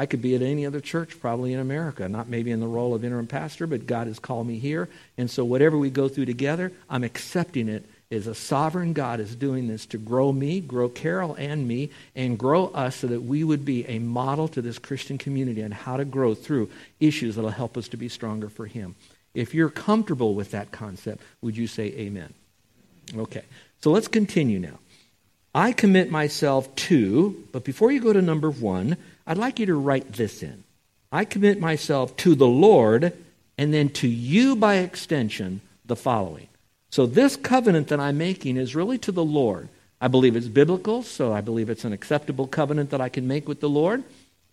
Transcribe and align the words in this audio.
I 0.00 0.06
could 0.06 0.22
be 0.22 0.34
at 0.34 0.40
any 0.40 0.64
other 0.64 0.80
church, 0.80 1.20
probably 1.20 1.52
in 1.52 1.60
America, 1.60 2.08
not 2.08 2.26
maybe 2.26 2.50
in 2.50 2.60
the 2.60 2.66
role 2.66 2.94
of 2.94 3.04
interim 3.04 3.26
pastor, 3.26 3.66
but 3.66 3.86
God 3.86 4.06
has 4.06 4.18
called 4.18 4.46
me 4.46 4.58
here. 4.58 4.88
And 5.18 5.30
so, 5.30 5.44
whatever 5.44 5.76
we 5.76 5.90
go 5.90 6.08
through 6.08 6.24
together, 6.24 6.72
I'm 6.88 7.04
accepting 7.04 7.68
it 7.68 7.84
as 8.10 8.26
a 8.26 8.34
sovereign 8.34 8.94
God 8.94 9.20
is 9.20 9.36
doing 9.36 9.68
this 9.68 9.84
to 9.86 9.98
grow 9.98 10.32
me, 10.32 10.60
grow 10.60 10.88
Carol 10.88 11.34
and 11.34 11.68
me, 11.68 11.90
and 12.16 12.38
grow 12.38 12.68
us 12.68 12.96
so 12.96 13.08
that 13.08 13.24
we 13.24 13.44
would 13.44 13.66
be 13.66 13.86
a 13.88 13.98
model 13.98 14.48
to 14.48 14.62
this 14.62 14.78
Christian 14.78 15.18
community 15.18 15.62
on 15.62 15.70
how 15.70 15.98
to 15.98 16.06
grow 16.06 16.34
through 16.34 16.70
issues 16.98 17.36
that 17.36 17.42
will 17.42 17.50
help 17.50 17.76
us 17.76 17.88
to 17.88 17.98
be 17.98 18.08
stronger 18.08 18.48
for 18.48 18.64
Him. 18.64 18.94
If 19.34 19.52
you're 19.52 19.68
comfortable 19.68 20.34
with 20.34 20.52
that 20.52 20.72
concept, 20.72 21.22
would 21.42 21.58
you 21.58 21.66
say 21.66 21.88
amen? 21.88 22.32
Okay, 23.14 23.42
so 23.82 23.90
let's 23.90 24.08
continue 24.08 24.60
now. 24.60 24.78
I 25.54 25.72
commit 25.72 26.10
myself 26.10 26.74
to, 26.76 27.44
but 27.52 27.64
before 27.64 27.92
you 27.92 28.00
go 28.00 28.14
to 28.14 28.22
number 28.22 28.50
one, 28.50 28.96
I'd 29.30 29.38
like 29.38 29.60
you 29.60 29.66
to 29.66 29.76
write 29.76 30.14
this 30.14 30.42
in. 30.42 30.64
I 31.12 31.24
commit 31.24 31.60
myself 31.60 32.16
to 32.16 32.34
the 32.34 32.48
Lord, 32.48 33.12
and 33.56 33.72
then 33.72 33.88
to 33.90 34.08
you 34.08 34.56
by 34.56 34.78
extension, 34.78 35.60
the 35.84 35.94
following. 35.94 36.48
So, 36.90 37.06
this 37.06 37.36
covenant 37.36 37.86
that 37.88 38.00
I'm 38.00 38.18
making 38.18 38.56
is 38.56 38.74
really 38.74 38.98
to 38.98 39.12
the 39.12 39.24
Lord. 39.24 39.68
I 40.00 40.08
believe 40.08 40.34
it's 40.34 40.48
biblical, 40.48 41.04
so 41.04 41.32
I 41.32 41.42
believe 41.42 41.70
it's 41.70 41.84
an 41.84 41.92
acceptable 41.92 42.48
covenant 42.48 42.90
that 42.90 43.00
I 43.00 43.08
can 43.08 43.28
make 43.28 43.46
with 43.46 43.60
the 43.60 43.68
Lord, 43.68 44.02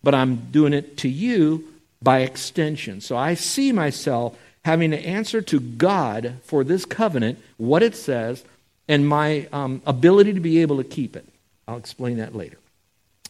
but 0.04 0.14
I'm 0.14 0.36
doing 0.52 0.72
it 0.72 0.96
to 0.98 1.08
you 1.08 1.64
by 2.00 2.20
extension. 2.20 3.00
So, 3.00 3.16
I 3.16 3.34
see 3.34 3.72
myself 3.72 4.38
having 4.64 4.92
to 4.92 5.04
answer 5.04 5.42
to 5.42 5.58
God 5.58 6.34
for 6.44 6.62
this 6.62 6.84
covenant, 6.84 7.40
what 7.56 7.82
it 7.82 7.96
says, 7.96 8.44
and 8.86 9.08
my 9.08 9.48
um, 9.52 9.82
ability 9.86 10.34
to 10.34 10.40
be 10.40 10.62
able 10.62 10.76
to 10.76 10.84
keep 10.84 11.16
it. 11.16 11.26
I'll 11.66 11.78
explain 11.78 12.18
that 12.18 12.36
later. 12.36 12.58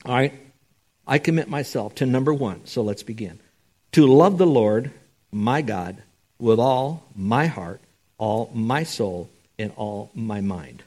All 0.04 0.14
right? 0.14 0.34
I 1.08 1.18
commit 1.18 1.48
myself 1.48 1.94
to 1.96 2.06
number 2.06 2.34
one, 2.34 2.66
so 2.66 2.82
let's 2.82 3.02
begin. 3.02 3.40
To 3.92 4.06
love 4.06 4.36
the 4.36 4.46
Lord, 4.46 4.90
my 5.32 5.62
God, 5.62 5.96
with 6.38 6.60
all 6.60 7.02
my 7.16 7.46
heart, 7.46 7.80
all 8.18 8.50
my 8.54 8.82
soul, 8.84 9.30
and 9.58 9.72
all 9.76 10.10
my 10.14 10.42
mind. 10.42 10.82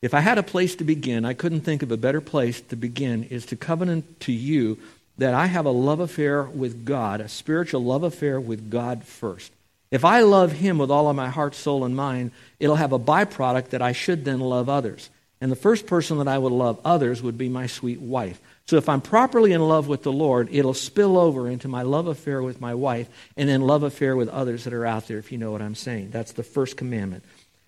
If 0.00 0.14
I 0.14 0.20
had 0.20 0.38
a 0.38 0.44
place 0.44 0.76
to 0.76 0.84
begin, 0.84 1.24
I 1.24 1.34
couldn't 1.34 1.62
think 1.62 1.82
of 1.82 1.90
a 1.90 1.96
better 1.96 2.20
place 2.20 2.60
to 2.60 2.76
begin, 2.76 3.24
is 3.24 3.44
to 3.46 3.56
covenant 3.56 4.20
to 4.20 4.32
you 4.32 4.78
that 5.18 5.34
I 5.34 5.46
have 5.46 5.66
a 5.66 5.70
love 5.70 5.98
affair 5.98 6.44
with 6.44 6.84
God, 6.84 7.20
a 7.20 7.28
spiritual 7.28 7.84
love 7.84 8.04
affair 8.04 8.40
with 8.40 8.70
God 8.70 9.04
first. 9.04 9.52
If 9.90 10.04
I 10.04 10.20
love 10.20 10.52
Him 10.52 10.78
with 10.78 10.90
all 10.90 11.10
of 11.10 11.16
my 11.16 11.28
heart, 11.28 11.54
soul, 11.54 11.84
and 11.84 11.94
mind, 11.94 12.30
it'll 12.60 12.76
have 12.76 12.92
a 12.92 12.98
byproduct 12.98 13.70
that 13.70 13.82
I 13.82 13.92
should 13.92 14.24
then 14.24 14.40
love 14.40 14.68
others. 14.68 15.10
And 15.40 15.50
the 15.50 15.56
first 15.56 15.86
person 15.86 16.18
that 16.18 16.28
I 16.28 16.38
would 16.38 16.52
love 16.52 16.80
others 16.84 17.20
would 17.22 17.36
be 17.36 17.48
my 17.48 17.66
sweet 17.66 18.00
wife. 18.00 18.40
So 18.66 18.76
if 18.76 18.88
I'm 18.88 19.00
properly 19.00 19.52
in 19.52 19.60
love 19.60 19.88
with 19.88 20.02
the 20.02 20.12
Lord, 20.12 20.48
it'll 20.50 20.74
spill 20.74 21.18
over 21.18 21.48
into 21.48 21.68
my 21.68 21.82
love 21.82 22.06
affair 22.06 22.42
with 22.42 22.60
my 22.60 22.74
wife 22.74 23.08
and 23.36 23.48
then 23.48 23.60
love 23.60 23.82
affair 23.82 24.16
with 24.16 24.28
others 24.28 24.64
that 24.64 24.72
are 24.72 24.86
out 24.86 25.08
there, 25.08 25.18
if 25.18 25.32
you 25.32 25.38
know 25.38 25.50
what 25.50 25.62
I'm 25.62 25.74
saying. 25.74 26.10
That's 26.10 26.32
the 26.32 26.42
first 26.42 26.76
commandment. 26.76 27.24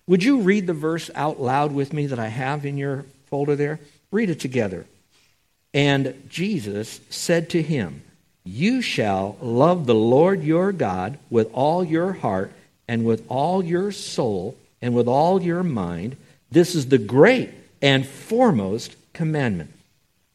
Would 0.07 0.23
you 0.23 0.39
read 0.41 0.67
the 0.67 0.73
verse 0.73 1.09
out 1.13 1.41
loud 1.41 1.73
with 1.73 1.93
me 1.93 2.07
that 2.07 2.19
I 2.19 2.27
have 2.27 2.65
in 2.65 2.77
your 2.77 3.05
folder 3.27 3.55
there? 3.55 3.79
Read 4.11 4.29
it 4.29 4.39
together. 4.39 4.85
And 5.73 6.27
Jesus 6.29 7.01
said 7.09 7.49
to 7.49 7.61
him, 7.61 8.01
you 8.45 8.83
shall 8.83 9.37
love 9.41 9.87
the 9.87 9.95
Lord 9.95 10.43
your 10.43 10.71
God 10.71 11.17
with 11.31 11.49
all 11.51 11.83
your 11.83 12.13
heart 12.13 12.51
and 12.87 13.03
with 13.03 13.25
all 13.27 13.65
your 13.65 13.91
soul 13.91 14.55
and 14.81 14.95
with 14.95 15.07
all 15.07 15.41
your 15.41 15.63
mind. 15.63 16.15
This 16.51 16.75
is 16.75 16.87
the 16.87 16.99
great 16.99 17.49
and 17.81 18.05
foremost 18.05 18.95
commandment. 19.13 19.71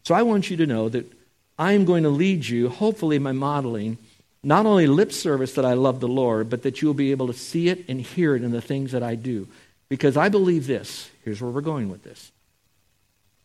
So 0.04 0.14
I 0.14 0.22
want 0.22 0.50
you 0.50 0.56
to 0.58 0.66
know 0.66 0.88
that 0.88 1.10
I 1.58 1.72
am 1.72 1.84
going 1.84 2.04
to 2.04 2.10
lead 2.10 2.46
you, 2.46 2.68
hopefully, 2.68 3.18
by 3.18 3.32
modeling 3.32 3.98
not 4.42 4.64
only 4.66 4.86
lip 4.86 5.12
service 5.12 5.54
that 5.54 5.64
I 5.64 5.74
love 5.74 6.00
the 6.00 6.08
Lord, 6.08 6.48
but 6.48 6.62
that 6.62 6.80
you'll 6.80 6.94
be 6.94 7.10
able 7.10 7.26
to 7.26 7.34
see 7.34 7.68
it 7.68 7.84
and 7.88 8.00
hear 8.00 8.34
it 8.34 8.42
in 8.42 8.52
the 8.52 8.62
things 8.62 8.92
that 8.92 9.02
I 9.02 9.14
do. 9.14 9.48
Because 9.88 10.16
I 10.16 10.28
believe 10.28 10.66
this 10.66 11.10
here's 11.24 11.40
where 11.40 11.50
we're 11.50 11.60
going 11.60 11.90
with 11.90 12.02
this 12.02 12.32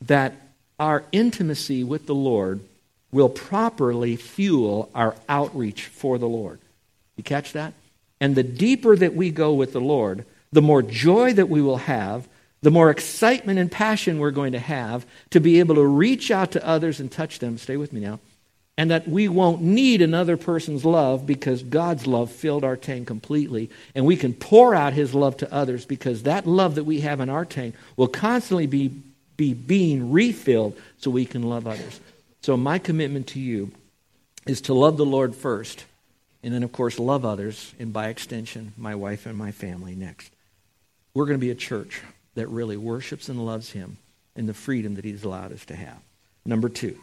that 0.02 0.34
our 0.80 1.04
intimacy 1.12 1.84
with 1.84 2.06
the 2.06 2.16
Lord 2.16 2.60
will 3.12 3.30
properly 3.30 4.16
fuel 4.18 4.90
our 4.94 5.16
outreach 5.28 5.86
for 5.86 6.18
the 6.18 6.28
Lord. 6.28 6.60
You 7.16 7.24
catch 7.24 7.54
that? 7.54 7.74
And 8.20 8.36
the 8.36 8.44
deeper 8.44 8.96
that 8.96 9.16
we 9.16 9.32
go 9.32 9.54
with 9.54 9.72
the 9.72 9.82
Lord, 9.82 10.26
the 10.52 10.62
more 10.62 10.82
joy 10.82 11.34
that 11.34 11.50
we 11.50 11.62
will 11.62 11.78
have, 11.78 12.28
the 12.66 12.72
more 12.72 12.90
excitement 12.90 13.59
and 13.59 13.72
passion 13.72 14.18
we're 14.18 14.31
going 14.31 14.53
to 14.53 14.59
have 14.59 15.06
to 15.30 15.40
be 15.40 15.59
able 15.59 15.76
to 15.76 15.86
reach 15.86 16.31
out 16.31 16.53
to 16.53 16.66
others 16.66 17.00
and 17.00 17.12
touch 17.12 17.38
them. 17.38 17.59
Stay 17.59 17.78
with 17.78 17.94
me 17.94 18.00
now. 18.00 18.20
And 18.76 18.90
that 18.90 19.08
we 19.08 19.28
won't 19.28 19.62
need 19.62 20.02
another 20.02 20.36
person's 20.36 20.84
love 20.84 21.28
because 21.28 21.62
God's 21.62 22.08
love 22.08 22.31
filled 22.31 22.64
our 22.64 22.76
tank 22.76 23.06
completely. 23.06 23.70
And 23.94 24.03
we 24.03 24.16
can 24.16 24.34
pour 24.34 24.74
out 24.74 24.94
His 24.94 25.14
love 25.14 25.38
to 25.38 25.53
others 25.53 25.86
because 25.86 26.24
that 26.24 26.48
love 26.48 26.74
that 26.74 26.86
we 26.86 27.02
have 27.02 27.20
in 27.20 27.30
our 27.30 27.46
tank 27.46 27.76
will 27.98 28.08
constantly 28.08 28.66
be, 28.66 28.88
be 29.38 29.53
being 29.53 30.12
refilled 30.12 30.76
so 30.97 31.12
we 31.12 31.28
can 31.28 31.44
love 31.44 31.68
others. 31.68 32.00
So, 32.42 32.58
my 32.58 32.80
commitment 32.80 33.28
to 33.28 33.40
you 33.40 33.74
is 34.47 34.62
to 34.62 34.74
love 34.74 34.97
the 34.97 35.06
Lord 35.06 35.36
first, 35.36 35.86
and 36.42 36.52
then, 36.52 36.64
of 36.64 36.72
course, 36.72 36.97
love 36.97 37.26
others, 37.26 37.76
and 37.78 37.94
by 37.94 38.08
extension, 38.08 38.74
my 38.76 38.96
wife 38.96 39.28
and 39.28 39.38
my 39.38 39.52
family 39.52 39.94
next. 39.94 40.32
We're 41.14 41.28
going 41.28 41.38
to 41.38 41.46
be 41.46 41.52
a 41.52 41.56
church 41.56 42.02
that 42.35 42.47
really 42.47 42.78
worships 42.78 43.29
and 43.29 43.46
loves 43.46 43.72
Him 43.72 43.97
and 44.35 44.47
the 44.47 44.53
freedom 44.53 44.96
that 44.96 45.06
He's 45.06 45.23
allowed 45.23 45.51
us 45.51 45.66
to 45.66 45.75
have. 45.75 46.00
Number 46.46 46.69
two, 46.69 46.97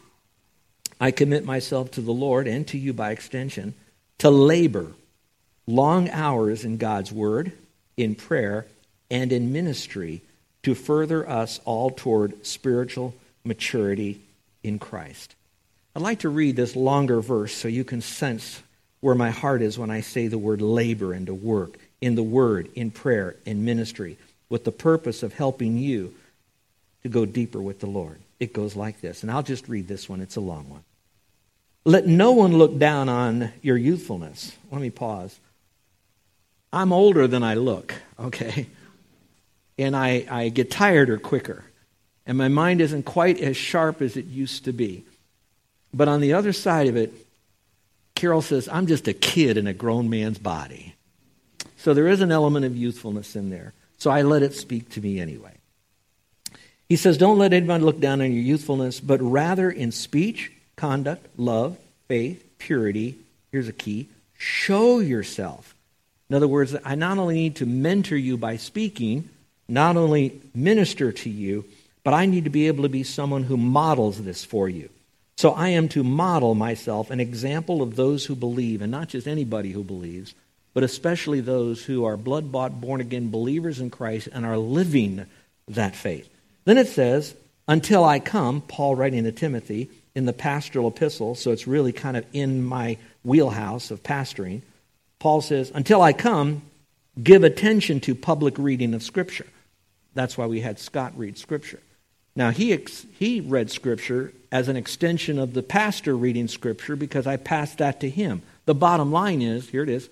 I 1.01 1.11
commit 1.11 1.45
myself 1.45 1.91
to 1.93 2.01
the 2.01 2.13
Lord 2.13 2.47
and 2.47 2.67
to 2.69 2.79
you 2.79 2.93
by 2.93 3.11
extension 3.11 3.75
to 4.19 4.31
labor 4.31 4.93
long 5.67 6.09
hours 6.11 6.65
in 6.65 6.77
God's 6.77 7.11
Word, 7.11 7.53
in 7.97 8.15
prayer, 8.15 8.67
and 9.11 9.33
in 9.33 9.53
ministry 9.53 10.23
to 10.63 10.75
further 10.75 11.29
us 11.29 11.61
all 11.65 11.91
toward 11.91 12.47
spiritual 12.47 13.15
maturity 13.45 14.21
in 14.63 14.79
Christ. 14.79 15.35
I'd 15.95 16.03
like 16.03 16.21
to 16.21 16.29
read 16.29 16.57
this 16.57 16.77
longer 16.77 17.21
verse 17.21 17.53
so 17.53 17.69
you 17.69 17.85
can 17.85 18.01
sense 18.01 18.63
where 19.01 19.15
my 19.15 19.31
heart 19.31 19.63
is 19.63 19.79
when 19.79 19.91
I 19.91 20.01
say 20.01 20.29
the 20.29 20.39
word 20.39 20.63
labor 20.63 21.13
and 21.13 21.27
to 21.27 21.35
work 21.35 21.79
in 22.01 22.15
the 22.15 22.23
word, 22.23 22.69
in 22.75 22.91
prayer, 22.91 23.37
in 23.45 23.65
ministry, 23.65 24.17
with 24.53 24.65
the 24.65 24.71
purpose 24.71 25.23
of 25.23 25.33
helping 25.33 25.79
you 25.79 26.15
to 27.03 27.09
go 27.09 27.25
deeper 27.25 27.61
with 27.61 27.81
the 27.81 27.87
Lord. 27.87 28.21
It 28.39 28.53
goes 28.53 28.77
like 28.77 29.01
this, 29.01 29.23
and 29.23 29.33
I'll 29.33 29.43
just 29.43 29.69
read 29.69 29.89
this 29.89 30.09
one, 30.09 30.21
it's 30.21 30.37
a 30.37 30.41
long 30.41 30.69
one. 30.69 30.85
Let 31.85 32.07
no 32.07 32.31
one 32.31 32.57
look 32.57 32.79
down 32.79 33.09
on 33.09 33.51
your 33.63 33.77
youthfulness. 33.77 34.57
Let 34.71 34.81
me 34.81 34.91
pause. 34.91 35.37
I'm 36.73 36.93
older 36.93 37.27
than 37.27 37.43
I 37.43 37.55
look, 37.55 37.95
okay? 38.21 38.69
And 39.79 39.97
I, 39.97 40.27
I 40.31 40.49
get 40.51 40.71
tired 40.71 41.11
or 41.11 41.19
quicker 41.19 41.65
and 42.27 42.39
my 42.39 42.49
mind 42.49 42.81
isn't 42.81 43.05
quite 43.05 43.41
as 43.41 43.57
sharp 43.57 44.01
as 44.01 44.17
it 44.17 44.27
used 44.27 44.65
to 44.65 44.73
be. 44.73 45.05
But 45.93 46.09
on 46.09 46.21
the 46.21 46.35
other 46.35 46.53
side 46.53 46.87
of 46.87 46.97
it, 46.97 47.13
Carol 48.15 48.43
says, 48.43 48.69
I'm 48.69 48.87
just 48.87 49.09
a 49.09 49.13
kid 49.13 49.57
in 49.57 49.67
a 49.67 49.73
grown 49.73 50.09
man's 50.09 50.39
body. 50.39 50.95
So 51.77 51.95
there 51.95 52.07
is 52.07 52.21
an 52.21 52.31
element 52.31 52.65
of 52.65 52.77
youthfulness 52.77 53.35
in 53.35 53.51
there. 53.51 53.73
So 54.03 54.11
I 54.11 54.23
let 54.23 54.43
it 54.43 54.53
speak 54.53 54.89
to 54.91 55.01
me 55.01 55.21
anyway. 55.21 55.53
He 56.89 56.97
says, 56.97 57.17
Don't 57.17 57.39
let 57.39 57.53
anyone 57.53 57.85
look 57.85 58.01
down 58.01 58.21
on 58.21 58.33
your 58.33 58.43
youthfulness, 58.43 58.99
but 58.99 59.23
rather 59.23 59.71
in 59.71 59.93
speech, 59.93 60.51
conduct, 60.75 61.25
love, 61.37 61.79
faith, 62.09 62.45
purity. 62.59 63.17
Here's 63.53 63.69
a 63.69 63.73
key 63.73 64.09
show 64.37 64.99
yourself. 64.99 65.77
In 66.29 66.35
other 66.35 66.49
words, 66.49 66.75
I 66.85 66.97
not 66.97 67.19
only 67.19 67.37
need 67.37 67.57
to 67.57 67.67
mentor 67.67 68.17
you 68.17 68.37
by 68.37 68.57
speaking, 68.57 69.31
not 69.69 69.97
only 69.97 70.41
minister 70.53 71.13
to 71.13 71.31
you, 71.31 71.65
but 72.03 72.13
I 72.13 72.27
need 72.27 72.43
to 72.43 72.51
be 72.51 72.67
able 72.67 72.83
to 72.83 72.89
be 72.89 73.05
someone 73.05 73.45
who 73.45 73.57
models 73.57 74.21
this 74.21 74.45
for 74.45 74.69
you. 74.69 74.89
So 75.37 75.53
I 75.53 75.69
am 75.69 75.89
to 75.91 76.03
model 76.03 76.57
myself 76.57 77.13
an 77.13 77.21
example 77.21 77.83
of 77.83 77.95
those 77.95 78.25
who 78.27 78.35
believe, 78.35 78.83
and 78.83 78.91
not 78.91 79.11
just 79.11 79.29
anybody 79.29 79.71
who 79.71 79.85
believes, 79.85 80.35
but 80.75 80.83
especially 80.83 81.41
those 81.41 81.85
who 81.85 82.05
are 82.05 82.17
blood 82.17 82.51
bought, 82.51 82.81
born 82.81 83.01
again 83.01 83.31
believers 83.31 83.81
in 83.81 83.91
Christ 83.91 84.29
and 84.33 84.47
are 84.47 84.59
living 84.59 85.27
that 85.69 85.95
faith. 85.95 86.29
Then 86.65 86.79
it 86.79 86.89
says, 86.89 87.35
Until 87.69 88.05
I 88.05 88.19
come, 88.19 88.61
Paul 88.63 88.95
writing 88.95 89.25
to 89.25 89.33
Timothy 89.33 89.91
in 90.15 90.25
the 90.25 90.33
pastoral 90.33 90.89
epistle, 90.89 91.35
so 91.35 91.51
it's 91.53 91.67
really 91.67 91.93
kind 91.93 92.17
of 92.17 92.25
in 92.33 92.65
my 92.65 92.99
wheelhouse 93.25 93.91
of 93.91 94.03
pastoring. 94.03 94.63
Paul 95.19 95.41
says, 95.41 95.71
Until 95.75 96.01
I 96.01 96.13
come, 96.13 96.63
give 97.23 97.45
attention 97.45 98.01
to 98.01 98.15
public 98.15 98.59
reading 98.59 98.95
of 98.95 99.03
Scripture. 99.03 99.47
That's 100.15 100.37
why 100.37 100.47
we 100.47 100.61
had 100.61 100.79
Scott 100.79 101.13
read 101.17 101.39
Scripture. 101.39 101.81
Now, 102.35 102.51
he, 102.51 102.73
ex- 102.73 103.07
he 103.19 103.41
read 103.41 103.71
Scripture 103.71 104.33
as 104.51 104.69
an 104.69 104.77
extension 104.77 105.39
of 105.39 105.53
the 105.53 105.63
pastor 105.63 106.17
reading 106.17 106.49
Scripture 106.49 106.97
because 106.97 107.27
I 107.27 107.37
passed 107.37 107.79
that 107.79 108.01
to 108.01 108.09
him. 108.09 108.43
The 108.65 108.75
bottom 108.75 109.13
line 109.13 109.43
is 109.43 109.69
here 109.69 109.83
it 109.83 109.89
is 109.89 110.09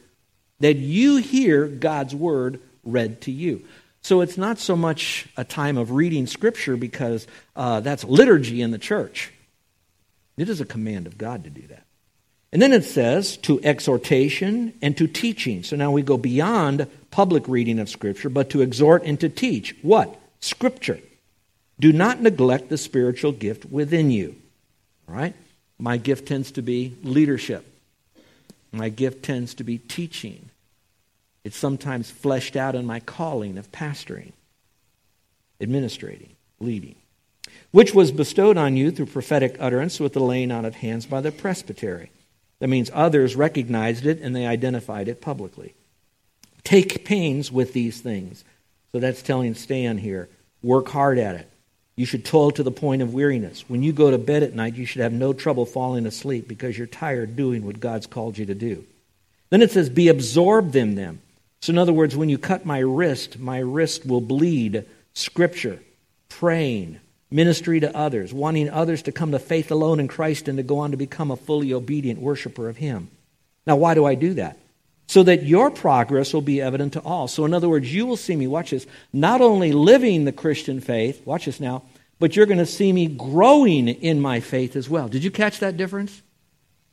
that 0.61 0.77
you 0.77 1.17
hear 1.17 1.67
God's 1.67 2.15
Word 2.15 2.61
read 2.85 3.23
to 3.23 3.33
you. 3.33 3.65
So 4.03 4.23
it's 4.23 4.39
not 4.39 4.59
so 4.59 4.77
much 4.77 5.27
a 5.37 5.45
time 5.45 5.77
of 5.77 5.91
reading 5.91 6.27
Scripture 6.27 6.77
because 6.77 7.27
uh, 7.55 7.81
that's 7.81 8.05
liturgy 8.05 8.63
in 8.63 8.71
the 8.71 8.79
church. 8.79 9.33
It 10.37 10.49
is 10.49 10.61
a 10.61 10.65
command 10.65 11.07
of 11.07 11.19
God 11.19 11.45
to 11.45 11.51
do 11.51 11.67
that. 11.67 11.85
And 12.53 12.61
then 12.61 12.73
it 12.73 12.85
says 12.85 13.37
to 13.39 13.61
exhortation 13.63 14.73
and 14.83 14.97
to 14.97 15.07
teaching. 15.07 15.63
So 15.63 15.77
now 15.77 15.93
we 15.93 16.03
go 16.03 16.17
beyond 16.17 16.89
public 17.11 17.47
reading 17.47 17.79
of 17.79 17.89
Scripture, 17.89 18.29
but 18.29 18.51
to 18.51 18.63
exhort 18.63 19.05
and 19.05 19.21
to 19.21 19.29
teach. 19.29 19.77
What? 19.83 20.19
Scripture. 20.41 20.99
Do 21.79 21.93
not 21.93 22.21
neglect 22.21 22.69
the 22.69 22.79
spiritual 22.79 23.33
gift 23.33 23.67
within 23.67 24.11
you. 24.11 24.37
All 25.09 25.15
right? 25.15 25.35
My 25.79 25.97
gift 25.97 26.27
tends 26.27 26.53
to 26.53 26.63
be 26.63 26.97
leadership. 27.03 27.67
My 28.73 28.89
gift 28.89 29.25
tends 29.25 29.55
to 29.55 29.65
be 29.65 29.79
teaching. 29.79 30.51
It's 31.45 31.57
sometimes 31.57 32.11
fleshed 32.11 32.57
out 32.57 32.75
in 32.75 32.87
my 32.87 33.01
calling 33.01 33.59
of 33.59 33.73
pastoring, 33.73 34.33
administrating, 35.61 36.37
leading, 36.61 36.97
which 37.71 37.95
was 37.95 38.13
bestowed 38.13 38.57
on 38.57 38.77
you 38.77 38.91
through 38.91 39.07
prophetic 39.07 39.57
utterance 39.59 39.99
with 39.99 40.13
the 40.13 40.21
laying 40.21 40.53
on 40.53 40.65
of 40.65 40.77
hands 40.77 41.07
by 41.07 41.21
the 41.21 41.33
presbytery. 41.33 42.11
That 42.61 42.69
means 42.69 42.91
others 42.93 43.37
recognized 43.37 44.07
it 44.07 44.21
and 44.21 44.37
they 44.37 44.47
identified 44.47 45.09
it 45.09 45.21
publicly. 45.21 45.75
Take 46.63 47.05
pains 47.05 47.51
with 47.51 47.73
these 47.73 48.01
things. 48.01 48.45
So 48.93 49.01
that's 49.01 49.23
telling 49.23 49.55
Stan 49.55 49.99
here 49.99 50.29
work 50.63 50.89
hard 50.89 51.19
at 51.19 51.37
it. 51.37 51.51
You 52.01 52.07
should 52.07 52.25
toil 52.25 52.51
to 52.53 52.63
the 52.63 52.71
point 52.71 53.03
of 53.03 53.13
weariness. 53.13 53.69
When 53.69 53.83
you 53.83 53.93
go 53.93 54.11
to 54.11 54.17
bed 54.17 54.43
at 54.43 54.55
night, 54.55 54.75
you 54.75 54.87
should 54.87 55.03
have 55.03 55.13
no 55.13 55.35
trouble 55.35 55.67
falling 55.67 56.07
asleep 56.07 56.49
because 56.49 56.79
you're 56.79 56.87
tired 56.87 57.37
doing 57.37 57.63
what 57.63 57.79
God's 57.79 58.07
called 58.07 58.39
you 58.39 58.47
to 58.47 58.55
do. 58.55 58.87
Then 59.51 59.61
it 59.61 59.71
says, 59.71 59.91
Be 59.91 60.09
absorbed 60.09 60.75
in 60.77 60.95
them. 60.95 61.21
So, 61.61 61.73
in 61.73 61.79
other 61.79 61.93
words, 61.93 62.17
when 62.17 62.31
you 62.31 62.39
cut 62.39 62.65
my 62.65 62.79
wrist, 62.79 63.39
my 63.39 63.59
wrist 63.59 64.07
will 64.07 64.23
bleed 64.23 64.87
scripture, 65.13 65.79
praying, 66.31 67.01
ministry 67.31 67.81
to 67.81 67.95
others, 67.95 68.33
wanting 68.33 68.71
others 68.71 69.03
to 69.03 69.13
come 69.13 69.33
to 69.33 69.39
faith 69.39 69.71
alone 69.71 70.01
in 70.01 70.09
Christ 70.09 70.49
and 70.49 70.57
to 70.57 70.63
go 70.63 70.79
on 70.79 70.93
to 70.93 70.97
become 70.97 71.31
a 71.31 71.37
fully 71.37 71.75
obedient 71.75 72.19
worshiper 72.19 72.71
of 72.71 72.79
Him. 72.79 73.11
Now, 73.67 73.77
why 73.77 73.93
do 73.93 74.07
I 74.07 74.15
do 74.15 74.33
that? 74.33 74.57
So 75.11 75.25
that 75.25 75.43
your 75.43 75.73
progress 75.73 76.33
will 76.33 76.41
be 76.41 76.61
evident 76.61 76.93
to 76.93 77.01
all. 77.01 77.27
So, 77.27 77.45
in 77.45 77.53
other 77.53 77.69
words, 77.69 77.93
you 77.93 78.07
will 78.07 78.17
see 78.17 78.37
me, 78.37 78.47
watch 78.47 78.71
this, 78.71 78.87
not 79.13 79.41
only 79.41 79.73
living 79.73 80.25
the 80.25 80.31
Christian 80.31 80.81
faith, 80.81 81.27
watch 81.27 81.47
this 81.47 81.59
now, 81.59 81.83
but 82.21 82.37
you're 82.37 82.47
going 82.47 82.59
to 82.59 82.65
see 82.65 82.93
me 82.93 83.09
growing 83.09 83.89
in 83.89 84.21
my 84.21 84.39
faith 84.39 84.77
as 84.77 84.89
well. 84.89 85.09
Did 85.09 85.25
you 85.25 85.33
catch 85.33 85.59
that 85.59 85.77
difference? 85.77 86.23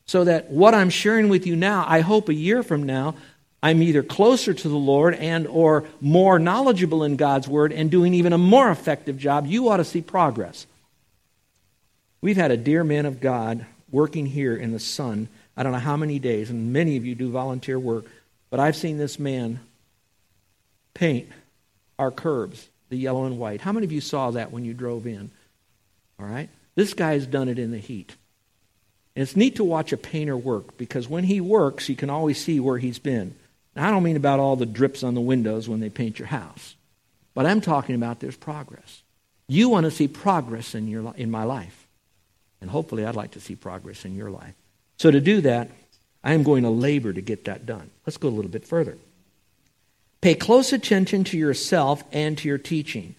So 0.06 0.24
that 0.24 0.50
what 0.50 0.74
I'm 0.74 0.90
sharing 0.90 1.28
with 1.28 1.46
you 1.46 1.54
now, 1.54 1.84
I 1.86 2.00
hope 2.00 2.28
a 2.28 2.34
year 2.34 2.64
from 2.64 2.82
now, 2.82 3.14
I'm 3.62 3.84
either 3.84 4.02
closer 4.02 4.52
to 4.52 4.68
the 4.68 4.74
Lord 4.74 5.14
and 5.14 5.46
or 5.46 5.84
more 6.00 6.40
knowledgeable 6.40 7.04
in 7.04 7.14
God's 7.14 7.46
word 7.46 7.72
and 7.72 7.88
doing 7.88 8.14
even 8.14 8.32
a 8.32 8.38
more 8.38 8.68
effective 8.68 9.16
job, 9.16 9.46
you 9.46 9.68
ought 9.68 9.76
to 9.76 9.84
see 9.84 10.02
progress. 10.02 10.66
We've 12.20 12.36
had 12.36 12.50
a 12.50 12.56
dear 12.56 12.82
man 12.82 13.06
of 13.06 13.20
God 13.20 13.64
working 13.92 14.26
here 14.26 14.56
in 14.56 14.72
the 14.72 14.80
sun, 14.80 15.28
I 15.58 15.64
don't 15.64 15.72
know 15.72 15.80
how 15.80 15.96
many 15.96 16.20
days, 16.20 16.50
and 16.50 16.72
many 16.72 16.96
of 16.96 17.04
you 17.04 17.16
do 17.16 17.32
volunteer 17.32 17.80
work, 17.80 18.04
but 18.48 18.60
I've 18.60 18.76
seen 18.76 18.96
this 18.96 19.18
man 19.18 19.58
paint 20.94 21.28
our 21.98 22.12
curbs, 22.12 22.68
the 22.90 22.96
yellow 22.96 23.24
and 23.24 23.40
white. 23.40 23.60
How 23.60 23.72
many 23.72 23.84
of 23.84 23.90
you 23.90 24.00
saw 24.00 24.30
that 24.30 24.52
when 24.52 24.64
you 24.64 24.72
drove 24.72 25.04
in? 25.04 25.32
All 26.20 26.26
right? 26.26 26.48
This 26.76 26.94
guy's 26.94 27.26
done 27.26 27.48
it 27.48 27.58
in 27.58 27.72
the 27.72 27.78
heat. 27.78 28.14
And 29.16 29.24
it's 29.24 29.34
neat 29.34 29.56
to 29.56 29.64
watch 29.64 29.92
a 29.92 29.96
painter 29.96 30.36
work 30.36 30.78
because 30.78 31.08
when 31.08 31.24
he 31.24 31.40
works, 31.40 31.88
you 31.88 31.96
can 31.96 32.08
always 32.08 32.40
see 32.40 32.60
where 32.60 32.78
he's 32.78 33.00
been. 33.00 33.34
Now, 33.74 33.88
I 33.88 33.90
don't 33.90 34.04
mean 34.04 34.14
about 34.14 34.38
all 34.38 34.54
the 34.54 34.64
drips 34.64 35.02
on 35.02 35.16
the 35.16 35.20
windows 35.20 35.68
when 35.68 35.80
they 35.80 35.90
paint 35.90 36.20
your 36.20 36.28
house, 36.28 36.76
but 37.34 37.46
I'm 37.46 37.60
talking 37.60 37.96
about 37.96 38.20
there's 38.20 38.36
progress. 38.36 39.02
You 39.48 39.70
want 39.70 39.86
to 39.86 39.90
see 39.90 40.06
progress 40.06 40.76
in, 40.76 40.86
your, 40.86 41.12
in 41.16 41.32
my 41.32 41.42
life. 41.42 41.88
And 42.60 42.70
hopefully, 42.70 43.04
I'd 43.04 43.16
like 43.16 43.32
to 43.32 43.40
see 43.40 43.56
progress 43.56 44.04
in 44.04 44.14
your 44.14 44.30
life. 44.30 44.54
So, 44.98 45.10
to 45.10 45.20
do 45.20 45.40
that, 45.42 45.70
I 46.22 46.34
am 46.34 46.42
going 46.42 46.64
to 46.64 46.70
labor 46.70 47.12
to 47.12 47.20
get 47.20 47.44
that 47.44 47.66
done. 47.66 47.90
Let's 48.04 48.16
go 48.16 48.28
a 48.28 48.30
little 48.30 48.50
bit 48.50 48.64
further. 48.64 48.98
Pay 50.20 50.34
close 50.34 50.72
attention 50.72 51.24
to 51.24 51.38
yourself 51.38 52.02
and 52.12 52.36
to 52.38 52.48
your 52.48 52.58
teaching. 52.58 53.14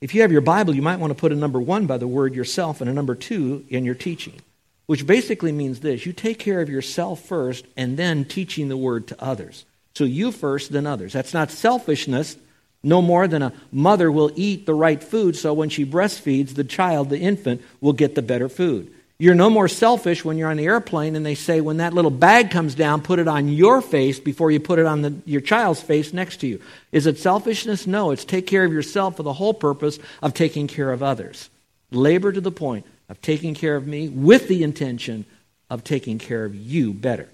If 0.00 0.14
you 0.14 0.22
have 0.22 0.32
your 0.32 0.40
Bible, 0.40 0.74
you 0.74 0.82
might 0.82 0.98
want 0.98 1.10
to 1.12 1.20
put 1.20 1.32
a 1.32 1.36
number 1.36 1.60
one 1.60 1.86
by 1.86 1.98
the 1.98 2.08
word 2.08 2.34
yourself 2.34 2.80
and 2.80 2.88
a 2.88 2.94
number 2.94 3.14
two 3.14 3.64
in 3.68 3.84
your 3.84 3.94
teaching, 3.94 4.40
which 4.86 5.06
basically 5.06 5.52
means 5.52 5.80
this 5.80 6.06
you 6.06 6.12
take 6.12 6.38
care 6.38 6.60
of 6.60 6.70
yourself 6.70 7.20
first 7.20 7.66
and 7.76 7.96
then 7.96 8.24
teaching 8.24 8.68
the 8.68 8.76
word 8.76 9.06
to 9.08 9.22
others. 9.22 9.64
So 9.94 10.04
you 10.04 10.32
first, 10.32 10.72
then 10.72 10.86
others. 10.86 11.12
That's 11.12 11.34
not 11.34 11.50
selfishness, 11.50 12.36
no 12.82 13.02
more 13.02 13.28
than 13.28 13.42
a 13.42 13.52
mother 13.70 14.10
will 14.10 14.32
eat 14.34 14.66
the 14.66 14.74
right 14.74 15.02
food, 15.02 15.36
so 15.36 15.52
when 15.52 15.68
she 15.68 15.86
breastfeeds, 15.86 16.54
the 16.54 16.64
child, 16.64 17.10
the 17.10 17.18
infant, 17.18 17.62
will 17.80 17.92
get 17.92 18.14
the 18.14 18.22
better 18.22 18.48
food. 18.48 18.92
You're 19.22 19.36
no 19.36 19.50
more 19.50 19.68
selfish 19.68 20.24
when 20.24 20.36
you're 20.36 20.50
on 20.50 20.56
the 20.56 20.66
airplane 20.66 21.14
and 21.14 21.24
they 21.24 21.36
say, 21.36 21.60
when 21.60 21.76
that 21.76 21.94
little 21.94 22.10
bag 22.10 22.50
comes 22.50 22.74
down, 22.74 23.02
put 23.02 23.20
it 23.20 23.28
on 23.28 23.46
your 23.46 23.80
face 23.80 24.18
before 24.18 24.50
you 24.50 24.58
put 24.58 24.80
it 24.80 24.84
on 24.84 25.02
the, 25.02 25.14
your 25.26 25.40
child's 25.40 25.80
face 25.80 26.12
next 26.12 26.38
to 26.38 26.48
you. 26.48 26.60
Is 26.90 27.06
it 27.06 27.20
selfishness? 27.20 27.86
No, 27.86 28.10
it's 28.10 28.24
take 28.24 28.48
care 28.48 28.64
of 28.64 28.72
yourself 28.72 29.16
for 29.16 29.22
the 29.22 29.32
whole 29.32 29.54
purpose 29.54 30.00
of 30.22 30.34
taking 30.34 30.66
care 30.66 30.90
of 30.90 31.04
others. 31.04 31.50
Labor 31.92 32.32
to 32.32 32.40
the 32.40 32.50
point 32.50 32.84
of 33.08 33.22
taking 33.22 33.54
care 33.54 33.76
of 33.76 33.86
me 33.86 34.08
with 34.08 34.48
the 34.48 34.64
intention 34.64 35.24
of 35.70 35.84
taking 35.84 36.18
care 36.18 36.44
of 36.44 36.56
you 36.56 36.92
better. 36.92 37.28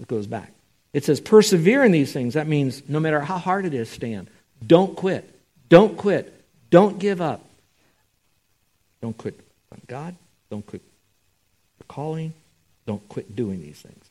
It 0.00 0.08
goes 0.08 0.26
back. 0.26 0.52
It 0.92 1.04
says, 1.04 1.20
persevere 1.20 1.84
in 1.84 1.92
these 1.92 2.12
things. 2.12 2.34
That 2.34 2.48
means 2.48 2.82
no 2.88 2.98
matter 2.98 3.20
how 3.20 3.38
hard 3.38 3.64
it 3.64 3.74
is, 3.74 3.88
stand. 3.88 4.28
Don't 4.66 4.96
quit. 4.96 5.32
Don't 5.68 5.96
quit. 5.96 6.34
Don't 6.70 6.98
give 6.98 7.20
up. 7.20 7.44
Don't 9.00 9.16
quit 9.16 9.38
on 9.70 9.80
God. 9.86 10.16
Don't 10.50 10.66
quit 10.66 10.82
calling. 11.88 12.32
Don't 12.86 13.06
quit 13.08 13.34
doing 13.34 13.60
these 13.60 13.80
things. 13.80 14.04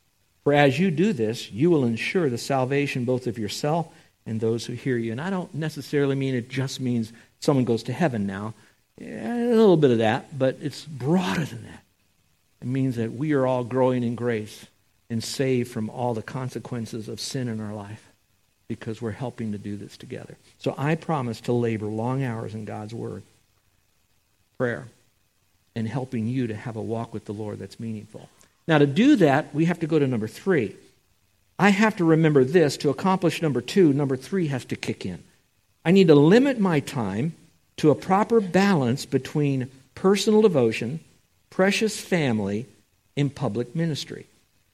For 0.43 0.53
as 0.53 0.79
you 0.79 0.91
do 0.91 1.13
this, 1.13 1.51
you 1.51 1.69
will 1.69 1.85
ensure 1.85 2.29
the 2.29 2.37
salvation 2.37 3.05
both 3.05 3.27
of 3.27 3.37
yourself 3.37 3.87
and 4.25 4.39
those 4.39 4.65
who 4.65 4.73
hear 4.73 4.97
you. 4.97 5.11
And 5.11 5.21
I 5.21 5.29
don't 5.29 5.53
necessarily 5.53 6.15
mean 6.15 6.35
it 6.35 6.49
just 6.49 6.79
means 6.79 7.11
someone 7.39 7.65
goes 7.65 7.83
to 7.83 7.93
heaven 7.93 8.27
now. 8.27 8.53
Yeah, 8.99 9.35
a 9.35 9.55
little 9.55 9.77
bit 9.77 9.91
of 9.91 9.99
that, 9.99 10.37
but 10.37 10.57
it's 10.61 10.85
broader 10.85 11.45
than 11.45 11.63
that. 11.63 11.83
It 12.61 12.67
means 12.67 12.95
that 12.95 13.13
we 13.13 13.33
are 13.33 13.45
all 13.45 13.63
growing 13.63 14.03
in 14.03 14.15
grace 14.15 14.65
and 15.09 15.23
saved 15.23 15.71
from 15.71 15.89
all 15.89 16.13
the 16.13 16.23
consequences 16.23 17.07
of 17.07 17.19
sin 17.19 17.47
in 17.47 17.59
our 17.59 17.73
life 17.73 18.07
because 18.67 19.01
we're 19.01 19.11
helping 19.11 19.51
to 19.51 19.57
do 19.57 19.77
this 19.77 19.95
together. 19.97 20.35
So 20.57 20.75
I 20.77 20.95
promise 20.95 21.41
to 21.41 21.53
labor 21.53 21.85
long 21.85 22.23
hours 22.23 22.53
in 22.53 22.65
God's 22.65 22.93
Word, 22.93 23.23
prayer, 24.57 24.87
and 25.77 25.87
helping 25.87 26.27
you 26.27 26.47
to 26.47 26.55
have 26.55 26.75
a 26.75 26.81
walk 26.81 27.13
with 27.13 27.25
the 27.25 27.33
Lord 27.33 27.59
that's 27.59 27.79
meaningful. 27.79 28.27
Now, 28.67 28.79
to 28.79 28.87
do 28.87 29.15
that, 29.17 29.53
we 29.53 29.65
have 29.65 29.79
to 29.79 29.87
go 29.87 29.99
to 29.99 30.07
number 30.07 30.27
three. 30.27 30.75
I 31.59 31.69
have 31.69 31.95
to 31.97 32.05
remember 32.05 32.43
this 32.43 32.77
to 32.77 32.89
accomplish 32.89 33.41
number 33.41 33.61
two. 33.61 33.93
Number 33.93 34.17
three 34.17 34.47
has 34.47 34.65
to 34.65 34.75
kick 34.75 35.05
in. 35.05 35.23
I 35.85 35.91
need 35.91 36.07
to 36.07 36.15
limit 36.15 36.59
my 36.59 36.79
time 36.79 37.33
to 37.77 37.91
a 37.91 37.95
proper 37.95 38.41
balance 38.41 39.05
between 39.05 39.69
personal 39.95 40.41
devotion, 40.41 40.99
precious 41.49 41.99
family, 41.99 42.65
and 43.15 43.33
public 43.33 43.75
ministry. 43.75 44.25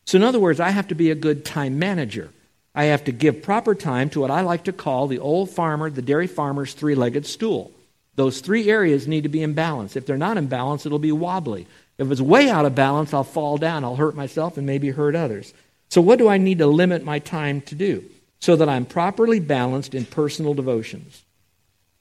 So, 0.05 0.17
in 0.17 0.23
other 0.23 0.39
words, 0.39 0.59
I 0.59 0.71
have 0.71 0.87
to 0.87 0.95
be 0.95 1.11
a 1.11 1.15
good 1.15 1.45
time 1.45 1.77
manager. 1.77 2.29
I 2.73 2.85
have 2.85 3.03
to 3.05 3.11
give 3.11 3.43
proper 3.43 3.75
time 3.75 4.09
to 4.11 4.21
what 4.21 4.31
I 4.31 4.41
like 4.41 4.63
to 4.63 4.73
call 4.73 5.07
the 5.07 5.19
old 5.19 5.49
farmer, 5.49 5.89
the 5.89 6.01
dairy 6.01 6.27
farmer's 6.27 6.73
three 6.73 6.95
legged 6.95 7.25
stool. 7.25 7.71
Those 8.15 8.41
three 8.41 8.69
areas 8.69 9.07
need 9.07 9.23
to 9.23 9.29
be 9.29 9.41
in 9.41 9.53
balance. 9.53 9.95
If 9.95 10.05
they're 10.05 10.17
not 10.17 10.37
in 10.37 10.47
balance, 10.47 10.85
it'll 10.85 10.99
be 10.99 11.11
wobbly. 11.11 11.67
If 11.97 12.11
it's 12.11 12.21
way 12.21 12.49
out 12.49 12.65
of 12.65 12.75
balance, 12.75 13.13
I'll 13.13 13.23
fall 13.23 13.57
down. 13.57 13.83
I'll 13.83 13.95
hurt 13.95 14.15
myself 14.15 14.57
and 14.57 14.65
maybe 14.65 14.89
hurt 14.89 15.15
others. 15.15 15.53
So, 15.89 16.01
what 16.01 16.19
do 16.19 16.27
I 16.27 16.37
need 16.37 16.59
to 16.59 16.67
limit 16.67 17.03
my 17.03 17.19
time 17.19 17.61
to 17.61 17.75
do? 17.75 18.03
So 18.39 18.55
that 18.55 18.69
I'm 18.69 18.85
properly 18.85 19.39
balanced 19.39 19.95
in 19.95 20.05
personal 20.05 20.53
devotions. 20.53 21.23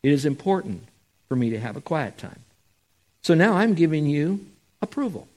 It 0.03 0.11
is 0.11 0.27
important 0.27 0.85
for 1.29 1.37
me 1.37 1.51
to 1.51 1.61
have 1.61 1.77
a 1.77 1.81
quiet 1.81 2.19
time. 2.19 2.41
So 3.23 3.35
now 3.35 3.55
I'm 3.55 3.75
giving 3.75 4.07
you 4.07 4.45
approval 4.81 5.29